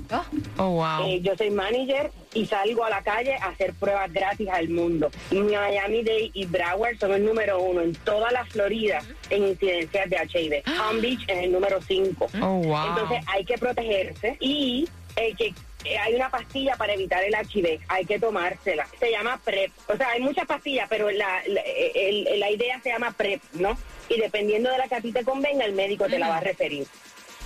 Oh, 0.58 0.70
wow. 0.74 1.08
Eh, 1.08 1.22
yo 1.24 1.36
soy 1.36 1.50
manager 1.50 2.12
y 2.36 2.46
salgo 2.46 2.84
a 2.86 2.92
la 2.92 3.02
calle 3.02 3.34
a 3.36 3.48
hacer 3.48 3.74
pruebas 3.74 4.14
gratis 4.14 4.48
al 4.50 4.70
mundo. 4.70 5.10
Miami-Dade 5.32 6.30
y 6.32 6.46
Broward 6.46 7.00
son 7.00 7.14
el 7.14 7.26
número 7.26 7.60
uno 7.60 7.82
en 7.82 7.96
toda 7.96 8.30
la 8.32 8.46
Florida 8.46 9.00
en 9.32 9.48
incidencias 9.48 10.08
de 10.08 10.18
HIV. 10.18 10.64
Palm 10.78 11.02
Beach 11.02 11.24
es 11.28 11.46
el 11.46 11.52
número 11.52 11.80
cinco. 11.82 12.28
Oh, 12.40 12.62
wow. 12.62 12.90
Entonces 12.90 13.24
hay 13.26 13.44
que 13.44 13.58
protegerse 13.58 14.38
y 14.40 14.88
eh, 15.16 15.34
que 15.36 15.52
eh, 15.86 15.98
hay 15.98 16.16
una 16.16 16.30
pastilla 16.30 16.76
para 16.76 16.94
evitar 16.94 17.24
el 17.24 17.34
HIV, 17.34 17.80
hay 17.88 18.06
que 18.06 18.20
tomársela. 18.20 18.88
Se 19.00 19.12
llama 19.12 19.40
PrEP. 19.44 19.72
O 19.88 19.96
sea, 19.96 20.10
hay 20.10 20.22
muchas 20.22 20.46
pastillas, 20.46 20.88
pero 20.90 21.10
la, 21.12 21.42
la, 21.48 21.62
el- 21.62 22.28
el- 22.28 22.40
la 22.40 22.52
idea 22.52 22.80
se 22.82 22.90
llama 22.90 23.12
PrEP, 23.12 23.42
¿no? 23.54 23.78
Y 24.10 24.20
dependiendo 24.20 24.70
de 24.72 24.78
la 24.78 24.88
que 24.88 24.96
a 24.96 25.02
ti 25.02 25.12
te 25.12 25.24
convenga, 25.24 25.66
el 25.66 25.74
médico 25.74 26.08
te 26.08 26.20
la 26.20 26.28
va 26.30 26.38
a 26.38 26.42
referir. 26.42 26.88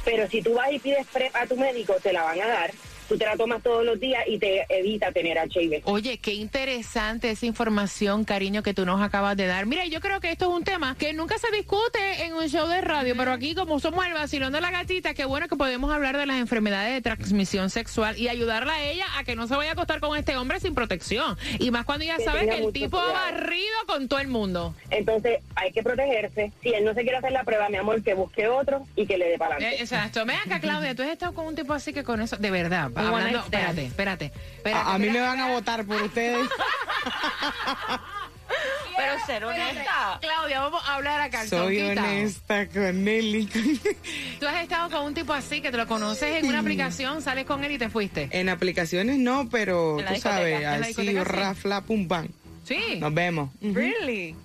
Pero 0.06 0.28
si 0.30 0.42
tú 0.42 0.54
vas 0.56 0.72
y 0.72 0.80
pides 0.80 1.06
PrEP 1.08 1.36
a 1.36 1.46
tu 1.46 1.56
médico, 1.56 1.96
te 2.02 2.12
la 2.12 2.24
van 2.24 2.42
a 2.42 2.48
dar. 2.48 2.72
Tú 3.14 3.20
te 3.20 3.26
la 3.26 3.38
tomas 3.38 3.62
todos 3.62 3.86
los 3.86 4.00
días 4.00 4.24
y 4.26 4.40
te 4.40 4.66
evita 4.70 5.12
tener 5.12 5.38
HIV. 5.38 5.84
Oye, 5.86 6.18
qué 6.18 6.34
interesante 6.34 7.30
esa 7.30 7.46
información, 7.46 8.26
cariño, 8.26 8.64
que 8.64 8.74
tú 8.74 8.88
nos 8.88 9.00
acabas 9.04 9.38
de 9.38 9.46
dar. 9.46 9.68
Mira, 9.68 9.86
yo 9.86 10.00
creo 10.00 10.20
que 10.20 10.32
esto 10.32 10.46
es 10.50 10.52
un 10.58 10.64
tema 10.64 10.96
que 10.98 11.14
nunca 11.14 11.38
se 11.38 11.56
discute 11.56 12.26
en 12.26 12.34
un 12.34 12.48
show 12.50 12.68
de 12.68 12.82
radio, 12.82 13.14
pero 13.16 13.32
aquí 13.32 13.54
como 13.54 13.80
somos 13.80 14.04
el 14.08 14.14
vacilón 14.14 14.52
de 14.52 14.62
la 14.62 14.72
gatita, 14.72 15.14
qué 15.14 15.26
bueno 15.26 15.48
que 15.48 15.56
podemos 15.56 15.94
hablar 15.94 16.18
de 16.18 16.26
las 16.26 16.38
enfermedades 16.38 16.92
de 16.92 17.02
transmisión 17.02 17.70
sexual 17.70 18.18
y 18.18 18.30
ayudarla 18.30 18.74
a 18.74 18.84
ella 18.84 19.06
a 19.20 19.24
que 19.24 19.36
no 19.36 19.46
se 19.46 19.56
vaya 19.56 19.70
a 19.70 19.74
acostar 19.74 20.00
con 20.00 20.18
este 20.18 20.36
hombre 20.36 20.60
sin 20.60 20.74
protección. 20.74 21.38
Y 21.60 21.70
más 21.70 21.86
cuando 21.86 22.06
ella 22.06 22.18
Que 22.18 22.24
sabe 22.24 22.40
tenga 22.40 22.56
que 22.56 22.64
el 22.64 22.74
tipo 22.74 22.98
ha 22.98 23.12
barrido 23.14 23.76
con 23.86 24.08
todo 24.08 24.22
el 24.22 24.28
mundo. 24.28 24.74
Entonces 24.90 25.38
hay 25.54 25.72
que 25.72 25.84
protegerse. 25.84 26.52
Si 26.64 26.70
él 26.74 26.84
no 26.84 26.96
se 26.96 27.04
quiere 27.04 27.18
hacer 27.18 27.32
la 27.32 27.44
prueba, 27.44 27.70
mi 27.70 27.78
amor, 27.78 28.02
que 28.02 28.16
busque 28.16 28.48
otro 28.48 28.88
y 28.96 29.06
que 29.06 29.20
le 29.20 29.30
dé 29.30 29.38
para 29.38 29.54
Eh, 29.54 29.58
adelante. 29.58 29.82
exacto. 29.84 30.26
Ven 30.26 30.38
acá, 30.44 30.60
Claudia, 30.60 30.96
tú 30.96 31.04
has 31.04 31.10
estado 31.10 31.34
con 31.34 31.46
un 31.46 31.56
tipo 31.56 31.74
así 31.74 31.94
que 31.94 32.04
con 32.04 32.20
eso, 32.20 32.38
de 32.38 32.50
verdad, 32.50 32.90
hablando, 33.08 33.40
espérate, 33.40 33.86
espérate, 33.86 34.26
espérate. 34.58 34.90
A, 34.90 34.94
a 34.96 34.98
mí 34.98 35.10
me 35.10 35.20
van 35.20 35.40
a 35.40 35.48
votar 35.50 35.86
por 35.86 36.02
ustedes. 36.02 36.48
Pero 38.96 39.26
ser 39.26 39.44
honesta. 39.46 40.20
Claudia, 40.22 40.62
vamos 40.62 40.84
a 40.88 40.96
hablar 40.96 41.20
acá. 41.22 41.48
Soy 41.48 41.82
honesta 41.82 42.68
con 42.70 43.08
él. 43.08 43.36
y 43.36 43.46
con- 43.48 43.80
Tú 44.40 44.48
has 44.48 44.62
estado 44.62 44.90
con 44.92 45.06
un 45.08 45.14
tipo 45.14 45.34
así 45.34 45.62
que 45.62 45.72
te 45.72 45.78
lo 45.78 45.88
conoces 45.88 46.36
en 46.44 46.46
una 46.46 46.60
aplicación, 46.60 47.22
sales 47.22 47.46
con 47.46 47.64
él 47.64 47.72
y 47.72 47.78
te 47.80 47.90
fuiste. 47.90 48.30
En 48.32 48.50
aplicaciones 48.50 49.18
no, 49.18 49.50
pero 49.50 49.98
tú 50.08 50.16
sabes, 50.22 50.64
así, 50.66 51.18
rafla, 51.24 51.82
pum, 51.82 52.08
pam. 52.08 52.28
Sí. 52.66 52.98
Nos 53.00 53.14
vemos. 53.14 53.50
Really? 53.62 54.36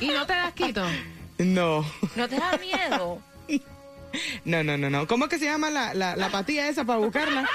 ¿Y 0.00 0.08
no 0.08 0.26
te 0.26 0.34
das 0.34 0.52
quito? 0.52 0.84
No, 1.36 1.84
¿No 2.14 2.28
te 2.28 2.36
da 2.36 2.56
miedo? 2.58 3.20
no, 4.44 4.62
no, 4.62 4.76
no, 4.76 4.90
no. 4.90 5.06
¿Cómo 5.06 5.24
es 5.24 5.30
que 5.30 5.38
se 5.38 5.46
llama 5.46 5.70
la, 5.70 5.94
la, 5.94 6.16
la 6.16 6.28
patilla 6.30 6.68
esa 6.68 6.84
para 6.84 6.98
buscarla? 6.98 7.48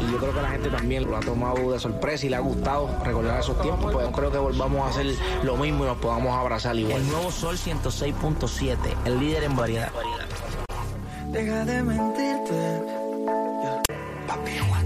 Y 0.00 0.12
yo 0.12 0.18
creo 0.18 0.34
que 0.34 0.42
la 0.42 0.50
gente 0.50 0.68
también 0.68 1.04
lo 1.04 1.16
ha 1.16 1.20
tomado 1.20 1.72
de 1.72 1.78
sorpresa 1.78 2.26
y 2.26 2.28
le 2.28 2.36
ha 2.36 2.40
gustado 2.40 2.88
recordar 3.04 3.40
esos 3.40 3.60
tiempos. 3.60 3.92
Pues 3.92 4.06
no 4.06 4.12
creo 4.12 4.30
que 4.30 4.38
volvamos 4.38 4.86
a 4.86 4.90
hacer 4.90 5.14
lo 5.42 5.56
mismo 5.56 5.84
y 5.84 5.88
nos 5.88 5.98
podamos 5.98 6.36
abrazar 6.36 6.76
igual. 6.76 7.00
El 7.00 7.08
nuevo 7.08 7.30
Sol 7.30 7.56
106.7, 7.56 8.76
el 9.04 9.18
líder 9.20 9.44
en 9.44 9.56
variedad. 9.56 9.90
Deja 11.28 11.64
de 11.64 11.82
mentirte. 11.82 12.95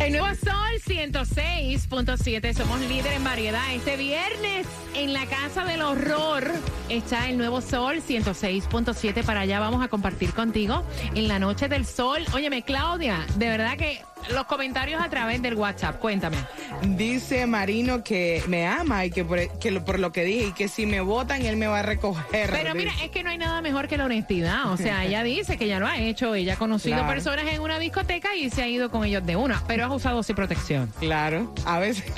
El 0.01 0.13
nuevo 0.13 0.29
Sol 0.29 0.81
106.7, 0.87 2.55
somos 2.55 2.81
líder 2.81 3.13
en 3.13 3.25
variedad. 3.25 3.63
Este 3.75 3.97
viernes 3.97 4.67
en 4.95 5.13
la 5.13 5.27
Casa 5.27 5.65
del 5.65 5.83
Horror 5.83 6.51
está 6.89 7.29
el 7.29 7.39
nuevo 7.39 7.61
Sol 7.61 7.97
106.7. 7.97 9.25
Para 9.25 9.41
allá 9.41 9.61
vamos 9.61 9.83
a 9.83 9.89
compartir 9.89 10.33
contigo 10.33 10.85
en 11.15 11.29
la 11.29 11.39
Noche 11.39 11.69
del 11.69 11.87
Sol. 11.87 12.25
Óyeme, 12.33 12.63
Claudia, 12.63 13.27
de 13.37 13.49
verdad 13.49 13.77
que 13.77 14.03
los 14.33 14.45
comentarios 14.45 15.01
a 15.03 15.09
través 15.09 15.43
del 15.43 15.55
WhatsApp, 15.55 15.99
cuéntame. 15.99 16.37
Dice 16.83 17.47
Marino 17.47 18.03
que 18.05 18.43
me 18.47 18.67
ama 18.67 19.05
y 19.05 19.11
que 19.11 19.25
por, 19.25 19.59
que 19.59 19.71
lo- 19.71 19.85
por 19.85 19.99
lo 19.99 20.13
que 20.13 20.25
dije 20.25 20.47
y 20.49 20.53
que 20.53 20.69
si 20.69 20.87
me 20.87 21.01
votan 21.01 21.45
él 21.45 21.57
me 21.57 21.67
va 21.67 21.81
a 21.81 21.83
recoger. 21.83 22.51
Pero 22.51 22.75
mira, 22.75 22.93
es 23.03 23.11
que 23.11 23.23
no 23.23 23.31
hay 23.31 23.39
nada 23.39 23.61
mejor 23.61 23.89
que 23.89 23.97
la 23.97 24.05
honestidad. 24.05 24.71
O 24.73 24.77
sea, 24.77 25.05
ella 25.05 25.23
dice 25.23 25.57
que 25.57 25.67
ya 25.67 25.79
lo 25.81 25.87
ha 25.87 25.99
hecho. 25.99 26.35
Ella 26.35 26.55
ha 26.55 26.57
conocido 26.57 26.97
Claro. 26.99 27.13
personas 27.13 27.47
en 27.53 27.61
una 27.61 27.79
discoteca 27.79 28.35
y 28.35 28.51
se 28.51 28.63
ha 28.63 28.69
ido 28.69 28.91
con 28.91 29.05
ellos 29.05 29.25
de 29.27 29.37
una. 29.37 29.63
Pero 29.67 29.85
has 29.87 29.93
usado 29.93 30.23
sin 30.23 30.37
protección. 30.37 30.93
Claro, 31.01 31.53
a 31.65 31.79
veces. 31.79 32.05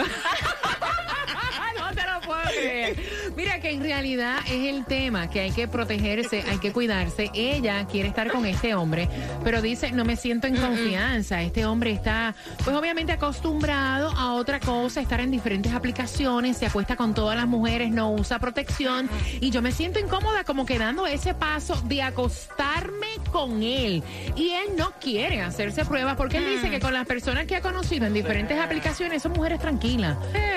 Mira 3.36 3.60
que 3.60 3.70
en 3.70 3.82
realidad 3.82 4.38
es 4.46 4.74
el 4.74 4.84
tema 4.84 5.28
que 5.30 5.40
hay 5.40 5.50
que 5.50 5.68
protegerse, 5.68 6.44
hay 6.48 6.58
que 6.58 6.72
cuidarse. 6.72 7.30
Ella 7.34 7.86
quiere 7.86 8.08
estar 8.08 8.30
con 8.30 8.46
este 8.46 8.74
hombre, 8.74 9.08
pero 9.44 9.62
dice, 9.62 9.92
no 9.92 10.04
me 10.04 10.16
siento 10.16 10.46
en 10.46 10.56
confianza. 10.56 11.42
Este 11.42 11.66
hombre 11.66 11.92
está, 11.92 12.34
pues 12.64 12.76
obviamente 12.76 13.12
acostumbrado 13.12 14.10
a 14.10 14.34
otra 14.34 14.60
cosa, 14.60 15.00
estar 15.00 15.20
en 15.20 15.30
diferentes 15.30 15.72
aplicaciones, 15.72 16.56
se 16.56 16.66
acuesta 16.66 16.96
con 16.96 17.14
todas 17.14 17.36
las 17.36 17.46
mujeres, 17.46 17.90
no 17.90 18.12
usa 18.12 18.38
protección. 18.38 19.08
Y 19.40 19.50
yo 19.50 19.62
me 19.62 19.72
siento 19.72 19.98
incómoda 19.98 20.44
como 20.44 20.66
que 20.66 20.78
dando 20.78 21.06
ese 21.06 21.34
paso 21.34 21.80
de 21.86 22.02
acostarme 22.02 23.12
con 23.32 23.62
él. 23.62 24.02
Y 24.36 24.50
él 24.50 24.76
no 24.76 24.92
quiere 25.00 25.40
hacerse 25.40 25.84
pruebas 25.84 26.16
porque 26.16 26.36
él 26.36 26.46
dice 26.46 26.70
que 26.70 26.78
con 26.78 26.92
las 26.92 27.06
personas 27.06 27.46
que 27.46 27.56
ha 27.56 27.62
conocido 27.62 28.06
en 28.06 28.12
diferentes 28.12 28.58
aplicaciones 28.60 29.22
son 29.22 29.32
mujeres 29.32 29.58
tranquilas. 29.58 30.16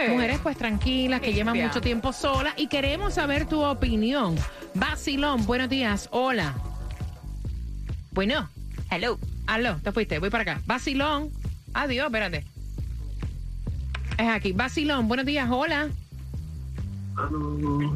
Mujeres 0.10 0.40
pues 0.44 0.58
tranquilas, 0.58 1.22
que 1.22 1.34
llevan 1.34 1.58
mucho 1.58 1.82
tiempo 1.82 2.14
solas 2.14 2.54
y 2.58 2.68
queremos 2.68 3.16
saber 3.16 3.48
tu 3.48 3.64
opinión. 3.64 4.36
Basilón, 4.76 5.46
buenos 5.46 5.70
días. 5.70 6.10
Hola. 6.12 6.54
Bueno. 8.12 8.50
Hello. 8.92 9.18
Aló, 9.48 9.78
te 9.82 9.92
fuiste, 9.92 10.20
voy 10.20 10.30
para 10.30 10.42
acá. 10.44 10.62
Basilón. 10.66 11.30
Adiós, 11.74 12.08
espérate. 12.08 12.46
Es 14.18 14.28
aquí. 14.28 14.54
Basilón, 14.54 15.08
buenos 15.08 15.26
días. 15.26 15.48
Hola. 15.50 15.90
Um. 17.18 17.96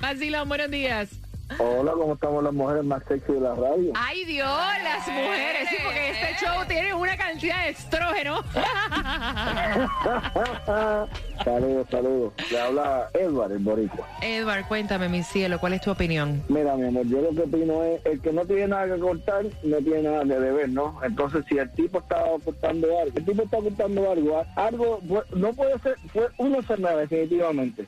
Basilón, 0.00 0.48
buenos 0.48 0.70
días. 0.70 1.23
Hola, 1.58 1.92
¿cómo 1.92 2.14
estamos 2.14 2.42
las 2.42 2.54
mujeres 2.54 2.84
más 2.84 3.02
sexy 3.06 3.32
de 3.34 3.40
la 3.40 3.54
radio? 3.54 3.92
Ay 3.94 4.24
Dios, 4.24 4.48
las 4.82 5.06
mujeres, 5.06 5.68
sí, 5.68 5.76
porque 5.84 6.10
este 6.10 6.42
show 6.44 6.64
tiene 6.66 6.94
una 6.94 7.16
cantidad 7.18 7.64
de 7.64 7.68
estrógeno. 7.70 8.42
saludos, 11.44 11.86
saludos. 11.90 12.32
Le 12.50 12.60
habla 12.60 13.08
Edward, 13.12 13.52
el 13.52 13.58
boricua. 13.58 14.08
Edward, 14.22 14.66
cuéntame, 14.68 15.08
mi 15.10 15.22
cielo, 15.22 15.60
¿cuál 15.60 15.74
es 15.74 15.82
tu 15.82 15.90
opinión? 15.90 16.42
Mira, 16.48 16.76
mi 16.76 16.86
amor, 16.88 17.06
yo 17.06 17.20
lo 17.20 17.30
que 17.34 17.42
opino 17.42 17.84
es, 17.84 18.04
el 18.06 18.20
que 18.22 18.32
no 18.32 18.46
tiene 18.46 18.68
nada 18.68 18.94
que 18.94 19.00
cortar, 19.00 19.44
no 19.62 19.76
tiene 19.78 20.02
nada 20.02 20.22
que 20.24 20.40
deber, 20.40 20.68
¿no? 20.70 20.98
Entonces, 21.04 21.44
si 21.48 21.58
el 21.58 21.70
tipo 21.72 21.98
está 21.98 22.24
ocultando 22.24 22.86
algo, 23.00 23.16
el 23.18 23.24
tipo 23.24 23.42
está 23.42 23.58
ocultando 23.58 24.10
algo, 24.10 24.44
algo, 24.56 25.00
fue- 25.06 25.24
no 25.34 25.52
puede 25.52 25.78
ser, 25.80 25.96
fue 26.12 26.28
una 26.38 26.56
enfermedad, 26.56 26.96
definitivamente. 26.98 27.84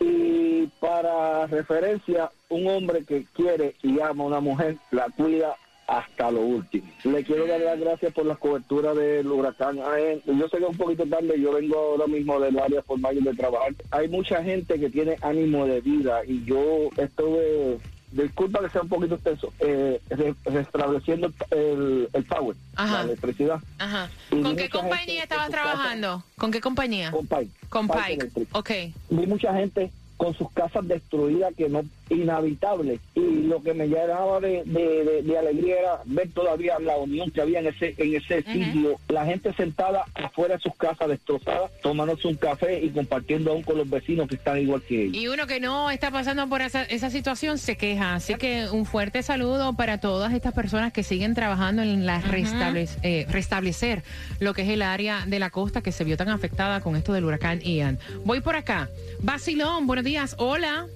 Y 0.00 0.66
para 0.80 1.46
referencia, 1.46 2.30
un 2.48 2.66
hombre 2.66 3.04
que 3.04 3.26
quiere 3.34 3.74
y 3.82 4.00
ama 4.00 4.24
a 4.24 4.26
una 4.28 4.40
mujer, 4.40 4.76
la 4.90 5.06
cuida 5.10 5.54
hasta 5.86 6.30
lo 6.30 6.40
último. 6.42 6.86
Le 7.04 7.24
quiero 7.24 7.46
dar 7.46 7.60
las 7.60 7.80
gracias 7.80 8.12
por 8.12 8.24
las 8.24 8.38
coberturas 8.38 8.96
del 8.96 9.26
huracán. 9.26 9.76
Yo 9.76 10.48
sé 10.48 10.58
que 10.58 10.64
es 10.64 10.70
un 10.70 10.76
poquito 10.76 11.04
tarde, 11.04 11.40
yo 11.40 11.52
vengo 11.52 11.76
ahora 11.76 12.06
mismo 12.06 12.38
del 12.38 12.58
área 12.58 12.80
formal 12.82 13.22
de 13.22 13.34
trabajar. 13.34 13.74
Hay 13.90 14.08
mucha 14.08 14.42
gente 14.42 14.78
que 14.78 14.88
tiene 14.88 15.16
ánimo 15.20 15.66
de 15.66 15.80
vida 15.80 16.24
y 16.24 16.44
yo 16.44 16.90
estuve, 16.96 17.78
disculpa 18.12 18.60
que 18.60 18.70
sea 18.70 18.82
un 18.82 18.88
poquito 18.88 19.14
extenso, 19.14 19.52
eh, 19.60 20.00
re- 20.10 20.34
restableciendo 20.44 21.32
el, 21.50 22.08
el 22.12 22.24
power, 22.24 22.56
Ajá. 22.76 22.98
la 22.98 23.02
electricidad. 23.02 23.60
Ajá. 23.78 24.10
¿Con 24.30 24.56
qué 24.56 24.68
compañía 24.68 25.04
gente 25.06 25.22
estabas 25.22 25.50
trabajando? 25.50 26.24
¿Con 26.36 26.50
qué 26.50 26.60
compañía? 26.60 27.10
Con 27.10 27.26
Pike. 27.26 27.50
Con 27.68 27.88
Pike 27.88 28.26
Pike. 28.34 28.46
Ok. 28.52 28.70
Vi 29.10 29.26
mucha 29.26 29.54
gente 29.54 29.90
con 30.16 30.34
sus 30.34 30.50
casas 30.52 30.86
destruidas 30.86 31.54
que 31.56 31.68
no 31.68 31.82
inhabitables 32.10 33.00
y 33.14 33.20
lo 33.44 33.62
que 33.62 33.72
me 33.74 33.86
llenaba 33.86 34.40
de, 34.40 34.62
de- 34.64 35.04
de- 35.04 35.22
de 35.22 35.38
alegría 35.38 35.78
era 35.80 36.00
ver 36.04 36.28
todavía 36.32 36.78
la 36.80 36.96
unión 36.96 37.30
que 37.30 37.40
había 37.40 37.60
en 37.60 37.68
ese 37.68 37.94
en 37.96 38.14
ese 38.14 38.42
sitio 38.42 38.98
la 39.08 39.24
gente 39.24 39.52
sentada 39.54 40.04
afuera 40.14 40.56
de 40.56 40.60
sus 40.60 40.74
casas 40.76 41.08
destrozadas 41.08 41.70
tomándose 41.82 42.28
un 42.28 42.34
café 42.34 42.82
y 42.84 42.90
compartiendo 42.90 43.52
aún 43.52 43.62
con 43.62 43.78
los 43.78 43.88
vecinos 43.88 44.28
que 44.28 44.34
están 44.36 44.58
igual 44.58 44.82
que 44.82 45.04
ellos 45.04 45.16
Y 45.16 45.28
uno 45.28 45.46
que 45.46 45.60
no 45.60 45.90
está 45.90 46.10
pasando 46.10 46.46
por 46.48 46.60
esa, 46.62 46.82
esa 46.84 47.10
situación 47.10 47.58
se 47.58 47.76
queja. 47.76 48.14
Así 48.14 48.34
que 48.34 48.66
un 48.70 48.84
fuerte 48.86 49.22
saludo 49.22 49.74
para 49.74 49.98
todas 49.98 50.32
estas 50.32 50.52
personas 50.52 50.92
que 50.92 51.02
siguen 51.02 51.34
trabajando 51.34 51.82
en 51.82 52.06
la 52.06 52.20
restablec- 52.22 52.98
eh, 53.02 53.26
restablecer 53.30 54.02
lo 54.40 54.52
que 54.54 54.62
es 54.62 54.68
el 54.68 54.82
área 54.82 55.24
de 55.26 55.38
la 55.38 55.50
costa 55.50 55.82
que 55.82 55.92
se 55.92 56.04
vio 56.04 56.16
tan 56.16 56.28
afectada 56.28 56.80
con 56.80 56.96
esto 56.96 57.12
del 57.12 57.24
huracán 57.24 57.60
Ian. 57.60 57.98
Voy 58.24 58.40
por 58.40 58.56
acá. 58.56 58.88
Basilón, 59.20 59.86
buenos 59.86 60.04
días. 60.04 60.34
Hola. 60.38 60.86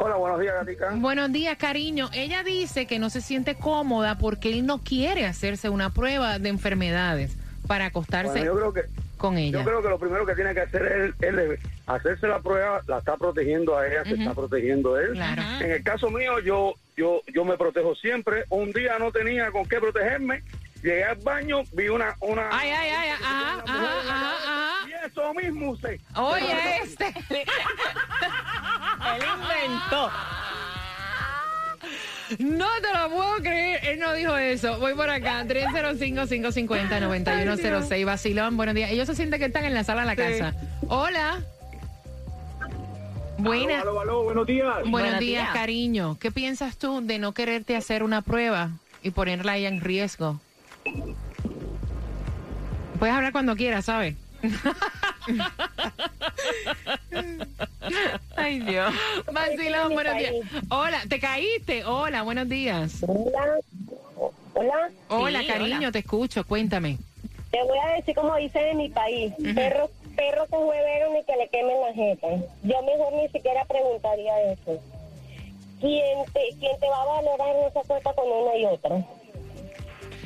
Hola 0.00 0.16
buenos 0.16 0.40
días 0.40 0.54
Gatica 0.54 0.90
Buenos 0.96 1.32
días, 1.32 1.56
cariño. 1.56 2.08
Ella 2.12 2.42
dice 2.42 2.86
que 2.86 2.98
no 2.98 3.10
se 3.10 3.20
siente 3.20 3.54
cómoda 3.56 4.18
porque 4.18 4.50
él 4.50 4.66
no 4.66 4.78
quiere 4.78 5.26
hacerse 5.26 5.68
una 5.68 5.90
prueba 5.90 6.38
de 6.38 6.48
enfermedades 6.48 7.36
para 7.66 7.86
acostarse 7.86 8.30
Bueno, 8.30 8.44
yo 8.44 8.56
creo 8.56 8.72
que 8.72 8.82
con 9.18 9.36
ella. 9.36 9.58
Yo 9.58 9.64
creo 9.64 9.82
que 9.82 9.88
lo 9.88 9.98
primero 9.98 10.24
que 10.24 10.34
tiene 10.34 10.54
que 10.54 10.60
hacer 10.60 11.14
es, 11.20 11.34
es 11.34 11.60
hacerse 11.86 12.26
la 12.28 12.40
prueba, 12.40 12.80
la 12.86 12.98
está 12.98 13.16
protegiendo 13.16 13.76
a 13.76 13.86
ella, 13.86 14.04
se 14.04 14.14
está 14.14 14.32
protegiendo 14.32 14.94
a 14.94 15.02
él. 15.02 15.12
Claro. 15.12 15.42
En 15.60 15.72
el 15.72 15.82
caso 15.82 16.08
mío, 16.10 16.38
yo, 16.38 16.74
yo, 16.96 17.20
yo 17.34 17.44
me 17.44 17.58
protejo 17.58 17.94
siempre. 17.96 18.44
Un 18.48 18.72
día 18.72 18.98
no 18.98 19.12
tenía 19.12 19.50
con 19.50 19.66
qué 19.66 19.78
protegerme. 19.80 20.42
Llegué 20.82 21.04
al 21.04 21.16
baño, 21.16 21.62
vi 21.72 21.88
una, 21.88 22.16
una. 22.20 22.48
Ay, 22.52 22.70
ay, 22.70 22.90
ay, 22.96 23.10
ajá, 23.10 23.62
ajá, 23.66 23.98
ajá, 23.98 24.36
ajá. 24.36 24.88
Y 24.88 25.06
eso 25.06 25.34
mismo 25.34 25.72
usted. 25.72 26.00
Oye, 26.14 26.80
este. 26.84 27.12
Él 29.16 29.22
inventó. 29.40 30.10
No 32.38 32.66
te 32.82 32.92
lo 32.98 33.10
puedo 33.10 33.36
creer. 33.38 33.80
Él 33.84 33.98
no 34.00 34.12
dijo 34.12 34.36
eso. 34.36 34.78
Voy 34.78 34.92
por 34.94 35.08
acá. 35.08 35.44
305-550-9106. 35.44 38.04
Basilón, 38.04 38.56
buenos 38.56 38.74
días. 38.74 38.90
Ellos 38.90 39.06
se 39.06 39.14
sienten 39.14 39.38
que 39.40 39.46
están 39.46 39.64
en 39.64 39.72
la 39.74 39.84
sala 39.84 40.02
de 40.02 40.06
la 40.08 40.16
casa. 40.16 40.54
Hola. 40.88 41.40
Buenas. 43.38 43.80
Aló, 43.82 43.92
aló, 43.92 44.00
aló, 44.00 44.24
buenos 44.24 44.46
días. 44.46 44.66
Buenos, 44.74 44.90
Buenos 44.90 45.20
días, 45.20 45.44
días. 45.44 45.54
cariño. 45.54 46.18
¿Qué 46.20 46.30
piensas 46.32 46.76
tú 46.76 47.00
de 47.02 47.18
no 47.18 47.32
quererte 47.32 47.76
hacer 47.76 48.02
una 48.02 48.20
prueba 48.20 48.72
y 49.02 49.10
ponerla 49.12 49.56
ella 49.56 49.68
en 49.68 49.80
riesgo? 49.80 50.38
Puedes 52.98 53.14
hablar 53.14 53.32
cuando 53.32 53.56
quieras, 53.56 53.86
¿sabes? 53.86 54.16
Ay, 58.36 58.60
Dios. 58.60 58.94
Vacilón, 59.32 59.92
buenos 59.94 60.16
días. 60.16 60.34
Hola, 60.70 61.00
¿te 61.08 61.18
caíste? 61.20 61.84
Hola, 61.84 62.22
buenos 62.22 62.48
días. 62.48 63.02
Hola. 63.06 63.58
Hola. 64.54 64.90
Hola, 65.08 65.40
Sí, 65.40 65.46
cariño, 65.46 65.78
hola. 65.78 65.92
te 65.92 65.98
escucho. 66.00 66.44
Cuéntame. 66.44 66.98
Te 67.50 67.62
voy 67.62 67.78
a 67.78 67.94
decir 67.96 68.14
como 68.14 68.36
dicen 68.36 68.62
en 68.68 68.76
mi 68.76 68.88
país, 68.90 69.32
perro, 69.54 69.90
perro 70.16 70.46
con 70.50 70.64
huevero 70.66 71.12
ni 71.14 71.24
que 71.24 71.34
le 71.36 71.48
quemen 71.48 71.80
la 71.80 71.94
jeta. 71.94 72.28
Yo 72.62 72.82
mejor 72.82 73.12
ni 73.14 73.28
siquiera 73.28 73.64
preguntaría 73.64 74.52
eso. 74.52 74.78
¿Quién 75.80 76.24
te, 76.32 76.40
quién 76.58 76.78
te 76.80 76.88
va 76.88 77.02
a 77.02 77.06
valorar 77.06 77.54
no 77.54 77.70
se 77.72 77.78
acuesta 77.78 78.12
con 78.12 78.30
una 78.30 78.56
y 78.56 78.64
otra? 78.66 78.96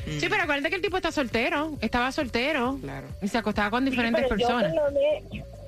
Sí, 0.05 0.27
pero 0.29 0.43
acuérdate 0.43 0.69
que 0.69 0.75
el 0.75 0.81
tipo 0.81 0.97
está 0.97 1.11
soltero. 1.11 1.77
Estaba 1.81 2.11
soltero. 2.11 2.77
Claro. 2.81 3.07
Y 3.21 3.27
se 3.27 3.37
acostaba 3.37 3.69
con 3.69 3.85
diferentes 3.85 4.23
Pero 4.27 4.35
yo 4.37 4.47
por, 4.47 4.61
personas. 4.61 4.83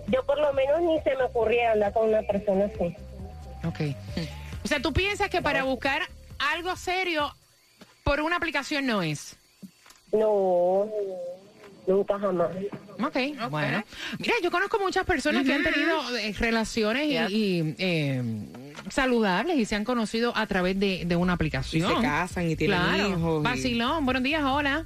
yo 0.07 0.23
por 0.25 0.39
lo 0.39 0.53
menos 0.53 0.81
ni 0.81 0.99
se 1.01 1.15
me 1.15 1.23
ocurría 1.23 1.71
andar 1.71 1.93
con 1.93 2.09
una 2.09 2.21
persona 2.23 2.65
así. 2.65 2.95
Ok. 3.65 3.95
O 4.63 4.67
sea, 4.67 4.81
tú 4.81 4.93
piensas 4.93 5.29
que 5.29 5.41
para 5.41 5.63
buscar 5.63 6.01
algo 6.53 6.75
serio 6.75 7.33
por 8.03 8.19
una 8.21 8.35
aplicación 8.37 8.85
no 8.85 9.01
es. 9.01 9.35
No, 10.11 10.87
nunca 11.87 12.19
jamás. 12.19 12.49
Ok, 13.03 13.17
bueno. 13.49 13.83
Mira, 14.19 14.33
yo 14.43 14.51
conozco 14.51 14.79
muchas 14.79 15.05
personas 15.05 15.45
que 15.45 15.53
han 15.53 15.63
tenido 15.63 16.17
eh, 16.17 16.33
relaciones 16.37 17.07
y- 17.07 17.35
y, 17.35 17.75
eh, 17.79 18.21
saludables 18.89 19.57
y 19.57 19.65
se 19.65 19.75
han 19.75 19.83
conocido 19.83 20.35
a 20.35 20.45
través 20.47 20.79
de, 20.79 21.03
de 21.05 21.15
una 21.15 21.33
Y 21.33 21.35
aplicación. 21.35 21.95
se 21.95 22.01
casan 22.01 22.49
y 22.49 22.55
tienen 22.55 22.77
Claro. 22.79 23.09
hijos. 23.09 23.41
y- 23.41 23.43
Vacilón, 23.43 24.05
buenos 24.05 24.23
días, 24.23 24.43
hola. 24.43 24.85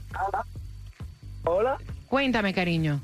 Hola. 1.43 1.77
Cuéntame, 2.07 2.53
cariño. 2.53 2.99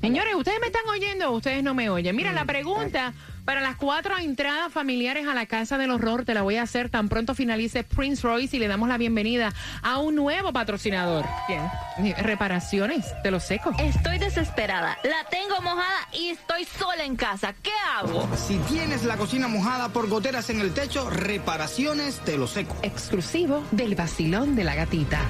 Señores, 0.00 0.34
¿ustedes 0.34 0.58
me 0.60 0.66
están 0.66 0.82
oyendo 0.88 1.30
o 1.30 1.36
ustedes 1.36 1.62
no 1.62 1.74
me 1.74 1.88
oyen? 1.88 2.16
Mira, 2.16 2.32
la 2.32 2.44
pregunta 2.44 3.14
para 3.44 3.60
las 3.60 3.76
cuatro 3.76 4.16
entradas 4.18 4.72
familiares 4.72 5.26
a 5.26 5.34
la 5.34 5.46
Casa 5.46 5.78
del 5.78 5.90
Horror 5.90 6.24
te 6.24 6.34
la 6.34 6.42
voy 6.42 6.56
a 6.56 6.62
hacer 6.62 6.90
tan 6.90 7.08
pronto 7.08 7.34
finalice 7.34 7.84
Prince 7.84 8.22
Royce 8.22 8.56
y 8.56 8.60
le 8.60 8.68
damos 8.68 8.88
la 8.88 8.98
bienvenida 8.98 9.52
a 9.82 9.98
un 9.98 10.14
nuevo 10.14 10.52
patrocinador. 10.52 11.26
¿Quién? 11.46 12.14
Reparaciones 12.18 13.12
de 13.22 13.30
los 13.30 13.44
secos. 13.44 13.74
Estoy 13.78 14.18
desesperada, 14.18 14.98
la 15.02 15.28
tengo 15.30 15.60
mojada 15.62 16.08
y 16.12 16.28
estoy 16.28 16.64
sola 16.64 17.04
en 17.04 17.16
casa. 17.16 17.54
¿Qué 17.62 17.72
hago? 17.96 18.28
Si 18.36 18.58
tienes 18.58 19.04
la 19.04 19.16
cocina 19.16 19.48
mojada 19.48 19.88
por 19.88 20.08
goteras 20.08 20.50
en 20.50 20.60
el 20.60 20.72
techo, 20.72 21.10
reparaciones 21.10 22.24
de 22.24 22.38
lo 22.38 22.46
seco. 22.46 22.76
Exclusivo 22.82 23.62
del 23.70 23.94
vacilón 23.94 24.56
de 24.56 24.64
la 24.64 24.74
gatita. 24.74 25.20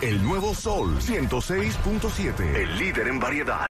El 0.00 0.22
nuevo 0.22 0.54
Sol 0.54 0.98
106.7. 1.00 2.54
El 2.54 2.78
líder 2.78 3.08
en 3.08 3.18
variedad. 3.18 3.66